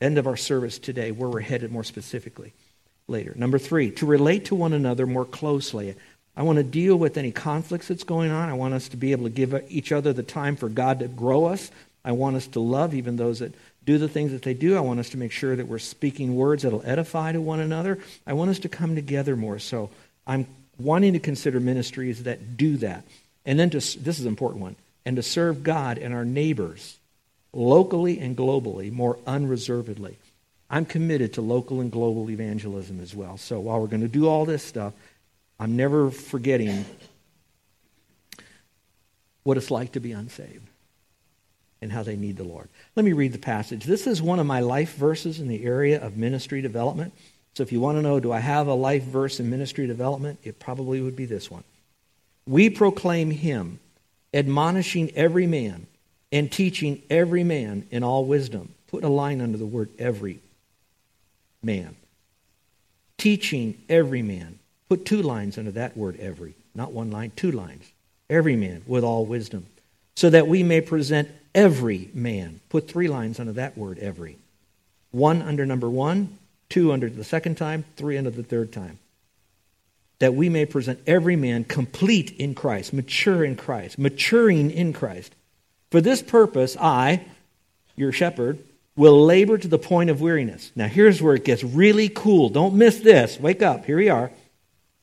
end 0.00 0.16
of 0.16 0.26
our 0.26 0.36
service 0.36 0.78
today, 0.78 1.10
where 1.10 1.28
we're 1.28 1.40
headed 1.40 1.72
more 1.72 1.84
specifically 1.84 2.52
later. 3.08 3.32
Number 3.36 3.58
three, 3.58 3.90
to 3.92 4.06
relate 4.06 4.44
to 4.46 4.54
one 4.54 4.72
another 4.72 5.06
more 5.06 5.24
closely. 5.24 5.96
I 6.36 6.42
want 6.42 6.58
to 6.58 6.62
deal 6.62 6.96
with 6.96 7.18
any 7.18 7.32
conflicts 7.32 7.88
that's 7.88 8.04
going 8.04 8.30
on. 8.30 8.48
I 8.48 8.54
want 8.54 8.74
us 8.74 8.88
to 8.90 8.96
be 8.96 9.12
able 9.12 9.24
to 9.24 9.30
give 9.30 9.54
each 9.68 9.92
other 9.92 10.12
the 10.12 10.22
time 10.22 10.56
for 10.56 10.68
God 10.68 11.00
to 11.00 11.08
grow 11.08 11.46
us. 11.46 11.70
I 12.04 12.12
want 12.12 12.36
us 12.36 12.46
to 12.48 12.60
love 12.60 12.94
even 12.94 13.16
those 13.16 13.40
that 13.40 13.52
do 13.84 13.98
the 13.98 14.08
things 14.08 14.30
that 14.32 14.42
they 14.42 14.54
do. 14.54 14.76
I 14.76 14.80
want 14.80 15.00
us 15.00 15.10
to 15.10 15.16
make 15.16 15.32
sure 15.32 15.56
that 15.56 15.66
we're 15.66 15.78
speaking 15.78 16.36
words 16.36 16.62
that'll 16.62 16.82
edify 16.84 17.32
to 17.32 17.40
one 17.40 17.60
another. 17.60 17.98
I 18.26 18.34
want 18.34 18.50
us 18.50 18.60
to 18.60 18.68
come 18.68 18.94
together 18.94 19.36
more. 19.36 19.58
So 19.58 19.90
I'm 20.26 20.46
wanting 20.78 21.12
to 21.14 21.18
consider 21.18 21.60
ministries 21.60 22.22
that 22.22 22.56
do 22.56 22.76
that. 22.78 23.04
And 23.44 23.58
then 23.58 23.70
to, 23.70 23.78
this 23.78 24.18
is 24.18 24.22
an 24.22 24.28
important 24.28 24.62
one, 24.62 24.76
and 25.04 25.16
to 25.16 25.22
serve 25.22 25.62
God 25.62 25.98
and 25.98 26.14
our 26.14 26.24
neighbors 26.24 26.98
locally 27.52 28.18
and 28.18 28.36
globally 28.36 28.92
more 28.92 29.18
unreservedly. 29.26 30.16
I'm 30.70 30.86
committed 30.86 31.34
to 31.34 31.42
local 31.42 31.80
and 31.80 31.92
global 31.92 32.30
evangelism 32.30 33.00
as 33.00 33.14
well. 33.14 33.36
So 33.36 33.60
while 33.60 33.80
we're 33.80 33.88
going 33.88 34.02
to 34.02 34.08
do 34.08 34.26
all 34.26 34.46
this 34.46 34.62
stuff, 34.62 34.94
I'm 35.60 35.76
never 35.76 36.10
forgetting 36.10 36.84
what 39.42 39.56
it's 39.56 39.70
like 39.70 39.92
to 39.92 40.00
be 40.00 40.12
unsaved 40.12 40.66
and 41.82 41.92
how 41.92 42.02
they 42.02 42.16
need 42.16 42.36
the 42.36 42.44
Lord. 42.44 42.68
Let 42.96 43.04
me 43.04 43.12
read 43.12 43.32
the 43.32 43.38
passage. 43.38 43.84
This 43.84 44.06
is 44.06 44.22
one 44.22 44.38
of 44.38 44.46
my 44.46 44.60
life 44.60 44.94
verses 44.94 45.40
in 45.40 45.48
the 45.48 45.64
area 45.64 46.00
of 46.00 46.16
ministry 46.16 46.62
development. 46.62 47.12
So 47.54 47.62
if 47.62 47.72
you 47.72 47.80
want 47.80 47.98
to 47.98 48.02
know, 48.02 48.18
do 48.18 48.32
I 48.32 48.38
have 48.38 48.66
a 48.66 48.74
life 48.74 49.02
verse 49.02 49.40
in 49.40 49.50
ministry 49.50 49.86
development? 49.86 50.38
It 50.42 50.58
probably 50.58 51.02
would 51.02 51.16
be 51.16 51.26
this 51.26 51.50
one. 51.50 51.64
We 52.46 52.70
proclaim 52.70 53.30
him, 53.30 53.78
admonishing 54.34 55.10
every 55.14 55.46
man 55.46 55.86
and 56.32 56.50
teaching 56.50 57.02
every 57.10 57.44
man 57.44 57.86
in 57.90 58.02
all 58.02 58.24
wisdom. 58.24 58.74
Put 58.88 59.04
a 59.04 59.08
line 59.08 59.40
under 59.40 59.58
the 59.58 59.66
word 59.66 59.90
every 59.98 60.40
man. 61.62 61.94
Teaching 63.18 63.80
every 63.88 64.22
man. 64.22 64.58
Put 64.88 65.06
two 65.06 65.22
lines 65.22 65.58
under 65.58 65.70
that 65.72 65.96
word 65.96 66.18
every. 66.18 66.54
Not 66.74 66.92
one 66.92 67.10
line, 67.10 67.32
two 67.36 67.52
lines. 67.52 67.90
Every 68.28 68.56
man 68.56 68.82
with 68.86 69.04
all 69.04 69.24
wisdom. 69.24 69.66
So 70.16 70.30
that 70.30 70.48
we 70.48 70.62
may 70.62 70.80
present 70.80 71.30
every 71.54 72.10
man. 72.12 72.60
Put 72.70 72.88
three 72.88 73.08
lines 73.08 73.38
under 73.38 73.52
that 73.52 73.76
word 73.76 73.98
every. 73.98 74.38
One 75.10 75.42
under 75.42 75.66
number 75.66 75.88
one, 75.88 76.38
two 76.68 76.92
under 76.92 77.08
the 77.08 77.24
second 77.24 77.56
time, 77.56 77.84
three 77.96 78.16
under 78.16 78.30
the 78.30 78.42
third 78.42 78.72
time 78.72 78.98
that 80.22 80.34
we 80.34 80.48
may 80.48 80.64
present 80.64 81.00
every 81.04 81.34
man 81.34 81.64
complete 81.64 82.30
in 82.38 82.54
Christ, 82.54 82.92
mature 82.92 83.44
in 83.44 83.56
Christ, 83.56 83.98
maturing 83.98 84.70
in 84.70 84.92
Christ. 84.92 85.34
For 85.90 86.00
this 86.00 86.22
purpose, 86.22 86.76
I, 86.80 87.24
your 87.96 88.12
shepherd, 88.12 88.60
will 88.94 89.24
labor 89.26 89.58
to 89.58 89.66
the 89.66 89.80
point 89.80 90.10
of 90.10 90.20
weariness. 90.20 90.70
Now, 90.76 90.86
here's 90.86 91.20
where 91.20 91.34
it 91.34 91.44
gets 91.44 91.64
really 91.64 92.08
cool. 92.08 92.50
Don't 92.50 92.76
miss 92.76 93.00
this. 93.00 93.40
Wake 93.40 93.62
up. 93.62 93.84
Here 93.84 93.96
we 93.96 94.10
are. 94.10 94.30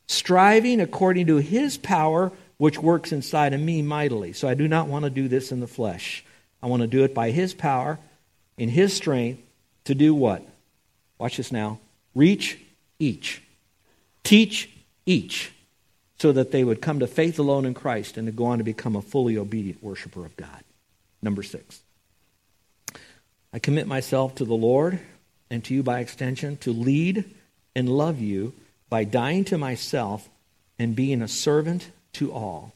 Striving 0.08 0.80
according 0.80 1.28
to 1.28 1.36
his 1.36 1.78
power, 1.78 2.32
which 2.56 2.80
works 2.80 3.12
inside 3.12 3.54
of 3.54 3.60
me 3.60 3.82
mightily. 3.82 4.32
So 4.32 4.48
I 4.48 4.54
do 4.54 4.70
not 4.70 4.88
want 4.88 5.04
to 5.04 5.10
do 5.10 5.28
this 5.28 5.52
in 5.52 5.60
the 5.60 5.68
flesh. 5.68 6.24
I 6.64 6.68
want 6.68 6.82
to 6.82 6.88
do 6.88 7.04
it 7.04 7.14
by 7.14 7.32
his 7.32 7.54
power, 7.54 8.00
in 8.58 8.70
his 8.70 8.94
strength, 8.94 9.42
to 9.84 9.94
do 9.94 10.16
what? 10.16 10.48
Watch 11.18 11.36
this 11.36 11.52
now. 11.52 11.82
Reach 12.16 12.58
each. 13.00 13.44
Teach 14.24 14.70
each 15.10 15.52
so 16.20 16.32
that 16.32 16.52
they 16.52 16.64
would 16.64 16.82
come 16.82 17.00
to 17.00 17.08
faith 17.08 17.40
alone 17.40 17.66
in 17.66 17.74
Christ 17.74 18.18
and 18.18 18.28
to 18.28 18.32
go 18.32 18.46
on 18.46 18.60
to 18.60 18.64
become 18.64 18.96
a 18.96 19.02
fully 19.02 19.38
obedient 19.38 19.82
worshiper 19.82 20.26
of 20.26 20.36
God. 20.38 20.64
Number 21.22 21.42
six, 21.42 21.82
I 23.52 23.60
commit 23.60 23.88
myself 23.88 24.36
to 24.36 24.46
the 24.46 24.54
Lord 24.54 25.00
and 25.50 25.64
to 25.66 25.74
you 25.74 25.82
by 25.82 26.00
extension 26.00 26.58
to 26.58 26.72
lead 26.72 27.26
and 27.76 27.90
love 27.90 28.20
you 28.20 28.54
by 28.90 29.04
dying 29.04 29.46
to 29.46 29.58
myself 29.58 30.30
and 30.78 30.96
being 30.96 31.22
a 31.22 31.28
servant 31.28 31.90
to 32.14 32.32
all. 32.32 32.74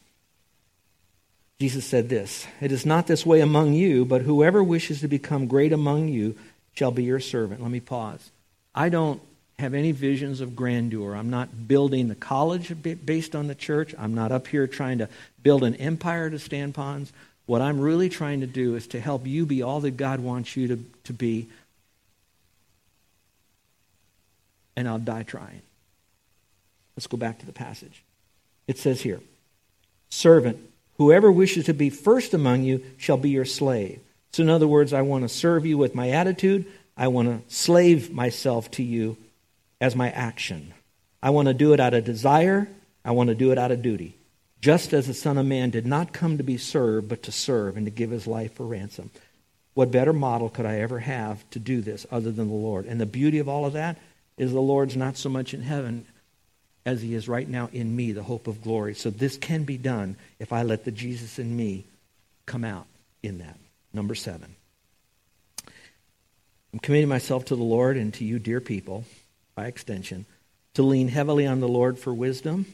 Jesus 1.59 1.85
said 1.85 2.09
this 2.09 2.47
It 2.61 2.71
is 2.71 2.85
not 2.85 3.07
this 3.07 3.25
way 3.25 3.41
among 3.41 3.73
you, 3.73 4.05
but 4.05 4.23
whoever 4.23 4.63
wishes 4.63 5.01
to 5.01 5.07
become 5.07 5.47
great 5.47 5.71
among 5.71 6.07
you 6.07 6.35
shall 6.73 6.91
be 6.91 7.03
your 7.03 7.19
servant. 7.19 7.61
Let 7.61 7.71
me 7.71 7.79
pause. 7.79 8.31
I 8.73 8.89
don't 8.89 9.21
have 9.59 9.73
any 9.73 9.91
visions 9.91 10.41
of 10.41 10.55
grandeur. 10.55 11.15
I'm 11.15 11.29
not 11.29 11.67
building 11.67 12.07
the 12.07 12.15
college 12.15 12.73
based 13.05 13.35
on 13.35 13.47
the 13.47 13.55
church. 13.55 13.93
I'm 13.97 14.15
not 14.15 14.31
up 14.31 14.47
here 14.47 14.67
trying 14.67 14.97
to 14.97 15.09
build 15.41 15.63
an 15.63 15.75
empire 15.75 16.29
to 16.29 16.39
Stan 16.39 16.73
Ponz. 16.73 17.11
What 17.45 17.61
I'm 17.61 17.79
really 17.79 18.09
trying 18.09 18.41
to 18.41 18.47
do 18.47 18.75
is 18.75 18.87
to 18.87 18.99
help 18.99 19.27
you 19.27 19.45
be 19.45 19.61
all 19.61 19.79
that 19.81 19.91
God 19.91 20.19
wants 20.19 20.55
you 20.55 20.67
to, 20.69 20.85
to 21.05 21.13
be. 21.13 21.49
And 24.75 24.87
I'll 24.87 24.99
die 24.99 25.23
trying. 25.23 25.61
Let's 26.95 27.07
go 27.07 27.17
back 27.17 27.39
to 27.39 27.45
the 27.45 27.53
passage. 27.53 28.03
It 28.67 28.77
says 28.79 29.01
here 29.01 29.19
Servant, 30.09 30.57
whoever 30.97 31.31
wishes 31.31 31.65
to 31.65 31.73
be 31.73 31.89
first 31.89 32.33
among 32.33 32.63
you 32.63 32.83
shall 32.97 33.17
be 33.17 33.29
your 33.29 33.45
slave. 33.45 33.99
So, 34.31 34.41
in 34.41 34.49
other 34.49 34.67
words, 34.67 34.93
I 34.93 35.01
want 35.01 35.23
to 35.23 35.29
serve 35.29 35.65
you 35.65 35.77
with 35.77 35.93
my 35.93 36.09
attitude. 36.09 36.65
I 36.97 37.07
want 37.07 37.27
to 37.27 37.53
slave 37.53 38.11
myself 38.11 38.71
to 38.71 38.83
you 38.83 39.17
as 39.83 39.97
my 39.97 40.09
action. 40.11 40.73
I 41.21 41.31
want 41.31 41.49
to 41.49 41.53
do 41.53 41.73
it 41.73 41.79
out 41.81 41.93
of 41.93 42.05
desire. 42.05 42.69
I 43.03 43.11
want 43.11 43.27
to 43.27 43.35
do 43.35 43.51
it 43.51 43.57
out 43.57 43.73
of 43.73 43.81
duty. 43.81 44.15
Just 44.61 44.93
as 44.93 45.07
the 45.07 45.13
Son 45.13 45.37
of 45.37 45.45
Man 45.45 45.71
did 45.71 45.85
not 45.85 46.13
come 46.13 46.37
to 46.37 46.43
be 46.43 46.57
served, 46.57 47.09
but 47.09 47.23
to 47.23 47.33
serve 47.33 47.75
and 47.75 47.85
to 47.85 47.91
give 47.91 48.09
his 48.09 48.25
life 48.25 48.53
for 48.53 48.65
ransom. 48.65 49.11
What 49.73 49.91
better 49.91 50.13
model 50.13 50.47
could 50.47 50.65
I 50.65 50.79
ever 50.79 50.99
have 50.99 51.47
to 51.49 51.59
do 51.59 51.81
this 51.81 52.05
other 52.09 52.31
than 52.31 52.47
the 52.47 52.53
Lord? 52.53 52.85
And 52.85 53.01
the 53.01 53.05
beauty 53.05 53.39
of 53.39 53.49
all 53.49 53.65
of 53.65 53.73
that 53.73 53.97
is 54.37 54.53
the 54.53 54.61
Lord's 54.61 54.95
not 54.95 55.17
so 55.17 55.27
much 55.27 55.53
in 55.53 55.61
heaven 55.61 56.05
as 56.85 57.01
he 57.01 57.13
is 57.13 57.27
right 57.27 57.49
now 57.49 57.69
in 57.73 57.93
me, 57.93 58.13
the 58.13 58.23
hope 58.23 58.47
of 58.47 58.61
glory. 58.63 58.95
So 58.95 59.09
this 59.09 59.35
can 59.35 59.65
be 59.65 59.77
done 59.77 60.15
if 60.39 60.53
I 60.53 60.63
let 60.63 60.85
the 60.85 60.91
Jesus 60.91 61.39
in 61.39 61.53
me 61.53 61.83
come 62.45 62.63
out 62.63 62.87
in 63.21 63.39
that. 63.39 63.59
Number 63.91 64.15
seven. 64.15 64.55
I'm 66.71 66.79
committing 66.79 67.09
myself 67.09 67.43
to 67.45 67.57
the 67.57 67.63
Lord 67.63 67.97
and 67.97 68.13
to 68.13 68.23
you, 68.23 68.39
dear 68.39 68.61
people 68.61 69.03
by 69.55 69.67
extension, 69.67 70.25
to 70.73 70.83
lean 70.83 71.07
heavily 71.07 71.45
on 71.45 71.59
the 71.59 71.67
Lord 71.67 71.99
for 71.99 72.13
wisdom, 72.13 72.65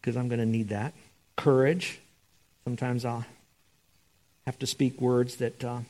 because 0.00 0.16
I'm 0.16 0.28
going 0.28 0.40
to 0.40 0.46
need 0.46 0.68
that. 0.68 0.94
Courage. 1.36 2.00
Sometimes 2.64 3.04
I'll 3.04 3.24
have 4.46 4.58
to 4.60 4.66
speak 4.66 5.00
words 5.00 5.36
that 5.36 5.64
uh, 5.64 5.80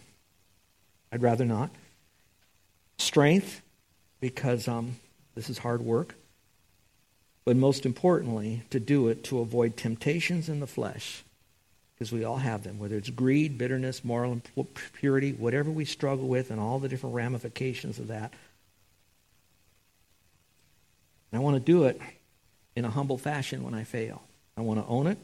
I'd 1.12 1.22
rather 1.22 1.44
not. 1.44 1.70
Strength, 2.98 3.60
because 4.20 4.68
um, 4.68 4.96
this 5.34 5.50
is 5.50 5.58
hard 5.58 5.82
work. 5.82 6.14
But 7.44 7.56
most 7.56 7.84
importantly, 7.86 8.62
to 8.70 8.78
do 8.78 9.08
it 9.08 9.24
to 9.24 9.40
avoid 9.40 9.76
temptations 9.76 10.48
in 10.48 10.60
the 10.60 10.66
flesh, 10.66 11.24
because 11.94 12.12
we 12.12 12.24
all 12.24 12.36
have 12.36 12.64
them, 12.64 12.78
whether 12.78 12.96
it's 12.96 13.10
greed, 13.10 13.58
bitterness, 13.58 14.04
moral 14.04 14.40
impurity, 14.56 15.32
whatever 15.32 15.70
we 15.70 15.84
struggle 15.84 16.28
with, 16.28 16.50
and 16.50 16.60
all 16.60 16.78
the 16.78 16.88
different 16.88 17.14
ramifications 17.14 17.98
of 17.98 18.08
that. 18.08 18.32
And 21.30 21.40
I 21.40 21.44
want 21.44 21.56
to 21.56 21.60
do 21.60 21.84
it 21.84 22.00
in 22.76 22.84
a 22.84 22.90
humble 22.90 23.18
fashion 23.18 23.62
when 23.62 23.74
I 23.74 23.84
fail. 23.84 24.22
I 24.56 24.62
want 24.62 24.80
to 24.80 24.86
own 24.86 25.06
it. 25.06 25.18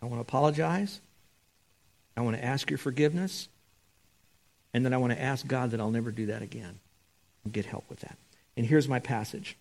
I 0.00 0.06
want 0.06 0.16
to 0.16 0.22
apologize. 0.22 1.00
I 2.16 2.20
want 2.20 2.36
to 2.36 2.44
ask 2.44 2.70
your 2.70 2.78
forgiveness. 2.78 3.48
And 4.74 4.84
then 4.84 4.94
I 4.94 4.96
want 4.96 5.12
to 5.12 5.20
ask 5.20 5.46
God 5.46 5.72
that 5.72 5.80
I'll 5.80 5.90
never 5.90 6.10
do 6.10 6.26
that 6.26 6.42
again 6.42 6.78
and 7.44 7.52
get 7.52 7.66
help 7.66 7.84
with 7.88 8.00
that. 8.00 8.16
And 8.56 8.66
here's 8.66 8.88
my 8.88 8.98
passage 8.98 9.56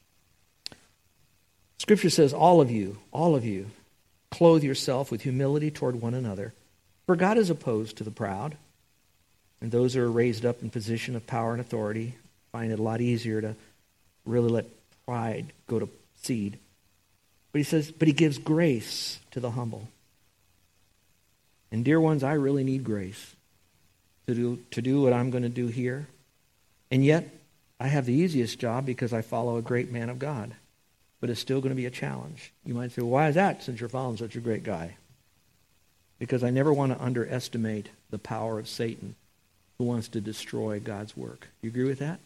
Scripture 1.78 2.10
says, 2.10 2.34
All 2.34 2.62
of 2.62 2.70
you, 2.70 2.98
all 3.12 3.36
of 3.36 3.44
you, 3.44 3.68
clothe 4.30 4.64
yourself 4.64 5.12
with 5.12 5.24
humility 5.24 5.72
toward 5.72 6.02
one 6.02 6.14
another. 6.14 6.54
For 7.06 7.16
God 7.16 7.38
is 7.38 7.50
opposed 7.50 7.98
to 7.98 8.04
the 8.04 8.12
proud, 8.12 8.56
and 9.60 9.72
those 9.72 9.94
who 9.94 10.02
are 10.02 10.12
raised 10.12 10.46
up 10.46 10.62
in 10.62 10.70
position 10.70 11.16
of 11.16 11.28
power 11.28 11.52
and 11.52 11.60
authority 11.60 12.16
find 12.52 12.72
it 12.72 12.80
a 12.80 12.84
lot 12.84 13.02
easier 13.02 13.42
to 13.42 13.56
really 14.26 14.50
let 14.50 14.66
pride 15.12 15.52
go 15.68 15.78
to 15.78 15.90
seed. 16.22 16.58
But 17.52 17.60
he 17.60 17.64
says, 17.66 17.92
but 17.92 18.08
he 18.08 18.14
gives 18.14 18.38
grace 18.38 19.20
to 19.32 19.42
the 19.42 19.52
humble. 19.52 19.90
And 21.70 21.84
dear 21.84 22.00
ones, 22.00 22.24
I 22.24 22.34
really 22.34 22.64
need 22.64 22.86
grace 22.86 23.36
to 24.26 24.34
do, 24.34 24.60
to 24.72 24.82
do 24.82 25.02
what 25.02 25.12
I'm 25.12 25.30
going 25.30 25.44
to 25.44 25.50
do 25.50 25.68
here. 25.68 26.08
And 26.92 27.04
yet, 27.04 27.28
I 27.78 27.88
have 27.88 28.06
the 28.06 28.14
easiest 28.14 28.58
job 28.58 28.86
because 28.86 29.12
I 29.12 29.22
follow 29.22 29.58
a 29.58 29.62
great 29.62 29.92
man 29.92 30.10
of 30.10 30.18
God. 30.18 30.54
But 31.20 31.30
it's 31.30 31.42
still 31.42 31.60
going 31.60 31.72
to 31.72 31.76
be 31.76 31.88
a 31.88 31.92
challenge. 31.92 32.54
You 32.66 32.74
might 32.74 32.94
say, 32.94 33.02
well, 33.02 33.12
why 33.12 33.28
is 33.28 33.36
that 33.36 33.64
since 33.64 33.82
you're 33.82 33.90
following 33.90 34.16
such 34.16 34.38
a 34.38 34.40
great 34.40 34.64
guy? 34.64 34.96
Because 36.20 36.42
I 36.42 36.52
never 36.52 36.72
want 36.72 36.94
to 36.94 37.04
underestimate 37.04 37.90
the 38.12 38.20
power 38.20 38.60
of 38.60 38.70
Satan 38.70 39.16
who 39.78 39.84
wants 39.84 40.08
to 40.10 40.22
destroy 40.22 40.80
God's 40.80 41.18
work. 41.18 41.50
You 41.62 41.70
agree 41.70 41.84
with 41.90 42.00
that? 42.00 42.22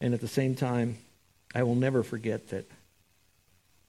And 0.00 0.14
at 0.14 0.22
the 0.22 0.28
same 0.28 0.54
time, 0.54 0.96
I 1.54 1.62
will 1.62 1.76
never 1.76 2.02
forget 2.02 2.48
that 2.48 2.68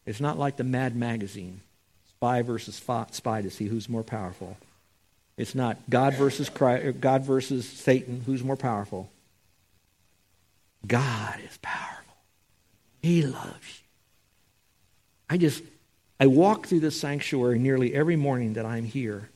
it's 0.06 0.22
not 0.22 0.38
like 0.38 0.58
the 0.58 0.64
Mad 0.64 0.96
Magazine, 0.96 1.62
spy 2.10 2.42
versus 2.44 2.76
spy 2.76 3.42
to 3.42 3.50
see 3.50 3.66
who's 3.66 3.90
more 3.90 4.04
powerful. 4.04 4.58
It's 5.38 5.56
not 5.56 5.78
God 5.90 6.14
versus 6.14 6.50
Christ, 6.50 6.86
uh, 6.86 6.92
God 6.92 7.24
versus 7.24 7.68
Satan, 7.68 8.22
who's 8.26 8.44
more 8.44 8.56
powerful. 8.56 9.10
God 10.88 11.40
is 11.44 11.58
powerful. 11.62 12.14
He 13.02 13.24
loves 13.24 13.68
you. 13.68 13.86
I 15.30 15.38
just, 15.38 15.64
I 16.20 16.28
walk 16.28 16.68
through 16.68 16.82
the 16.82 16.92
sanctuary 16.92 17.60
nearly 17.60 17.94
every 17.94 18.16
morning 18.16 18.54
that 18.54 18.66
I'm 18.66 18.86
here. 18.86 19.30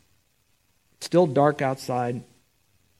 It's 0.98 1.08
still 1.08 1.28
dark 1.28 1.62
outside, 1.62 2.24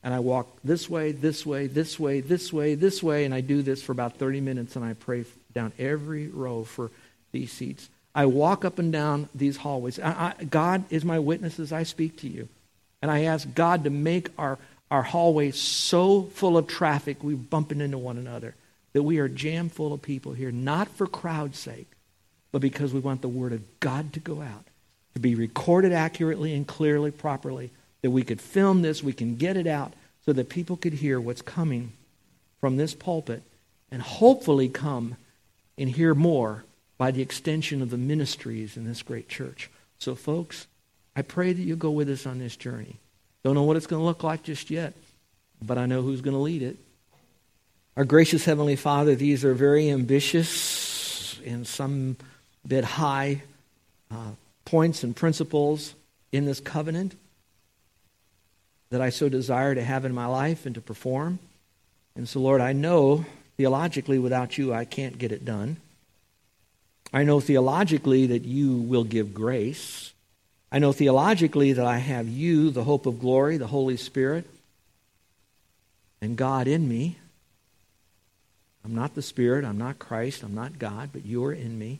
and 0.04 0.14
I 0.14 0.20
walk 0.20 0.48
this 0.64 0.90
way, 0.90 1.12
this 1.12 1.46
way, 1.46 1.68
this 1.68 2.00
way, 2.00 2.22
this 2.22 2.54
way, 2.54 2.76
this 2.76 3.04
way, 3.04 3.26
and 3.26 3.34
I 3.34 3.42
do 3.42 3.62
this 3.62 3.84
for 3.84 3.92
about 3.92 4.18
30 4.18 4.42
minutes, 4.42 4.76
and 4.76 4.86
I 4.86 4.94
pray 4.94 5.26
down 5.54 5.74
every 5.78 6.28
row 6.28 6.64
for 6.64 6.92
these 7.32 7.52
seats. 7.52 7.90
I 8.16 8.26
walk 8.26 8.66
up 8.66 8.80
and 8.80 8.92
down 8.92 9.30
these 9.36 9.58
hallways. 9.58 10.00
I, 10.00 10.34
I, 10.40 10.44
God 10.44 10.84
is 10.90 11.06
my 11.06 11.20
witness 11.20 11.60
as 11.60 11.72
I 11.72 11.84
speak 11.84 12.18
to 12.20 12.28
you. 12.28 12.48
And 13.02 13.12
I 13.12 13.24
ask 13.24 13.48
God 13.54 13.84
to 13.84 13.90
make 13.90 14.30
our, 14.38 14.58
our 14.92 15.04
hallways 15.04 15.58
so 15.58 16.24
full 16.24 16.58
of 16.58 16.68
traffic 16.68 17.24
we're 17.24 17.38
bumping 17.38 17.82
into 17.82 17.98
one 17.98 18.18
another 18.18 18.56
that 18.94 19.04
we 19.04 19.20
are 19.20 19.28
jam 19.28 19.70
full 19.70 19.94
of 19.94 20.02
people 20.02 20.34
here, 20.34 20.52
not 20.52 20.88
for 20.90 21.08
crowd's 21.08 21.60
sake, 21.60 21.88
but 22.52 22.62
because 22.62 22.94
we 22.94 23.00
want 23.00 23.22
the 23.22 23.28
Word 23.28 23.54
of 23.54 23.80
God 23.80 24.14
to 24.14 24.20
go 24.20 24.42
out, 24.42 24.66
to 25.14 25.20
be 25.20 25.36
recorded 25.36 25.94
accurately 25.94 26.54
and 26.56 26.68
clearly, 26.68 27.12
properly, 27.12 27.70
that 28.02 28.12
we 28.12 28.24
could 28.24 28.42
film 28.42 28.82
this, 28.82 29.04
we 29.04 29.14
can 29.14 29.36
get 29.36 29.58
it 29.58 29.68
out 29.68 29.94
so 30.26 30.34
that 30.34 30.50
people 30.50 30.78
could 30.78 30.94
hear 30.94 31.20
what's 31.20 31.42
coming 31.42 31.92
from 32.60 32.78
this 32.78 32.94
pulpit 32.94 33.44
and 33.92 34.02
hopefully 34.02 34.70
come 34.70 35.16
and 35.78 35.90
hear 35.90 36.14
more 36.14 36.64
by 36.98 37.12
the 37.12 37.22
extension 37.22 37.82
of 37.82 37.90
the 37.90 37.98
ministries 37.98 38.78
in 38.78 38.86
this 38.86 39.02
great 39.02 39.30
church. 39.30 39.70
So, 39.98 40.16
folks, 40.16 40.68
I 41.16 41.22
pray 41.22 41.54
that 41.54 41.62
you 41.62 41.76
go 41.76 41.92
with 41.92 42.10
us 42.10 42.26
on 42.26 42.40
this 42.40 42.56
journey. 42.56 42.98
Don't 43.44 43.56
know 43.56 43.64
what 43.64 43.78
it's 43.78 43.88
going 43.88 44.02
to 44.02 44.06
look 44.06 44.24
like 44.24 44.44
just 44.44 44.70
yet, 44.70 44.94
but 45.62 45.78
I 45.78 45.86
know 45.86 46.02
who's 46.02 46.22
going 46.22 46.36
to 46.36 46.42
lead 46.42 46.62
it. 46.62 46.78
Our 47.98 48.06
gracious 48.06 48.46
Heavenly 48.46 48.76
Father, 48.76 49.16
these 49.16 49.44
are 49.44 49.54
very 49.54 49.90
ambitious 49.90 51.40
and 51.46 51.66
some 51.66 52.18
bit 52.68 52.84
high 52.84 53.42
uh, 54.12 54.32
points 54.66 55.04
and 55.04 55.16
principles 55.16 55.96
in 56.32 56.46
this 56.46 56.60
covenant 56.60 57.16
that 58.90 59.02
I 59.02 59.10
so 59.10 59.30
desire 59.30 59.76
to 59.76 59.84
have 59.84 60.06
in 60.06 60.14
my 60.14 60.26
life 60.26 60.66
and 60.66 60.76
to 60.76 60.82
perform. 60.82 61.40
And 62.16 62.28
so, 62.28 62.40
Lord, 62.40 62.62
I 62.62 62.74
know 62.74 63.26
theologically 63.58 64.20
without 64.20 64.58
you 64.58 64.74
I 64.74 64.86
can't 64.86 65.18
get 65.18 65.32
it 65.32 65.46
done. 65.46 65.78
I 67.14 67.24
know 67.24 67.40
theologically 67.40 68.28
that 68.28 68.46
you 68.46 68.78
will 68.78 69.04
give 69.04 69.34
grace. 69.34 70.14
I 70.72 70.80
know 70.80 70.92
theologically 70.92 71.74
that 71.74 71.86
I 71.86 71.98
have 71.98 72.28
you, 72.28 72.70
the 72.70 72.84
hope 72.84 73.06
of 73.06 73.20
glory, 73.20 73.58
the 73.58 73.68
Holy 73.68 73.98
Spirit, 73.98 74.46
and 76.22 76.38
God 76.38 76.68
in 76.68 76.88
me. 76.88 77.18
I'm 78.86 78.96
not 78.96 79.16
the 79.16 79.22
Spirit, 79.22 79.66
I'm 79.66 79.78
not 79.78 80.00
Christ, 80.00 80.44
I'm 80.44 80.56
not 80.56 80.80
God, 80.80 81.10
but 81.12 81.26
you 81.26 81.44
are 81.46 81.54
in 81.54 81.78
me. 81.78 82.00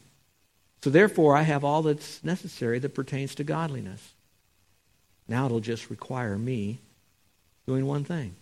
So 0.84 0.90
therefore, 0.90 1.36
I 1.36 1.42
have 1.42 1.64
all 1.64 1.82
that's 1.82 2.24
necessary 2.24 2.80
that 2.80 2.96
pertains 2.96 3.36
to 3.36 3.44
godliness. 3.44 4.14
Now 5.30 5.46
it'll 5.46 5.60
just 5.60 5.90
require 5.90 6.38
me 6.38 6.80
doing 7.68 7.86
one 7.86 8.04
thing 8.04 8.36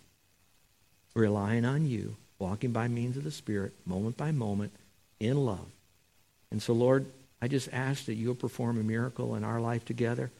relying 1.14 1.64
on 1.64 1.84
you, 1.84 2.16
walking 2.38 2.70
by 2.70 2.86
means 2.86 3.16
of 3.16 3.24
the 3.24 3.30
Spirit, 3.30 3.72
moment 3.84 4.16
by 4.16 4.30
moment, 4.30 4.72
in 5.18 5.36
love. 5.36 5.66
And 6.52 6.62
so, 6.62 6.72
Lord, 6.72 7.06
I 7.42 7.48
just 7.48 7.68
ask 7.72 8.04
that 8.04 8.14
you'll 8.14 8.36
perform 8.36 8.78
a 8.78 8.84
miracle 8.84 9.34
in 9.34 9.42
our 9.42 9.60
life 9.60 9.84
together 9.84 10.30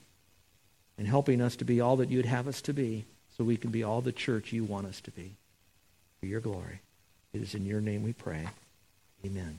and 0.97 1.07
helping 1.07 1.41
us 1.41 1.57
to 1.57 1.65
be 1.65 1.81
all 1.81 1.97
that 1.97 2.11
you'd 2.11 2.27
have 2.27 2.47
us 2.47 2.63
to 2.63 2.73
be 2.73 3.05
so 3.37 3.43
we 3.43 3.57
can 3.57 3.73
be 3.73 3.83
all 3.83 4.01
the 4.01 4.13
church 4.13 4.53
you 4.53 4.63
want 4.63 4.87
us 4.87 5.01
to 5.01 5.11
be. 5.11 5.33
For 6.21 6.27
your 6.27 6.41
glory. 6.41 6.81
It 7.33 7.43
is 7.43 7.55
in 7.55 7.67
your 7.67 7.81
name 7.81 8.05
we 8.05 8.13
pray. 8.13 8.47
Amen. 9.25 9.59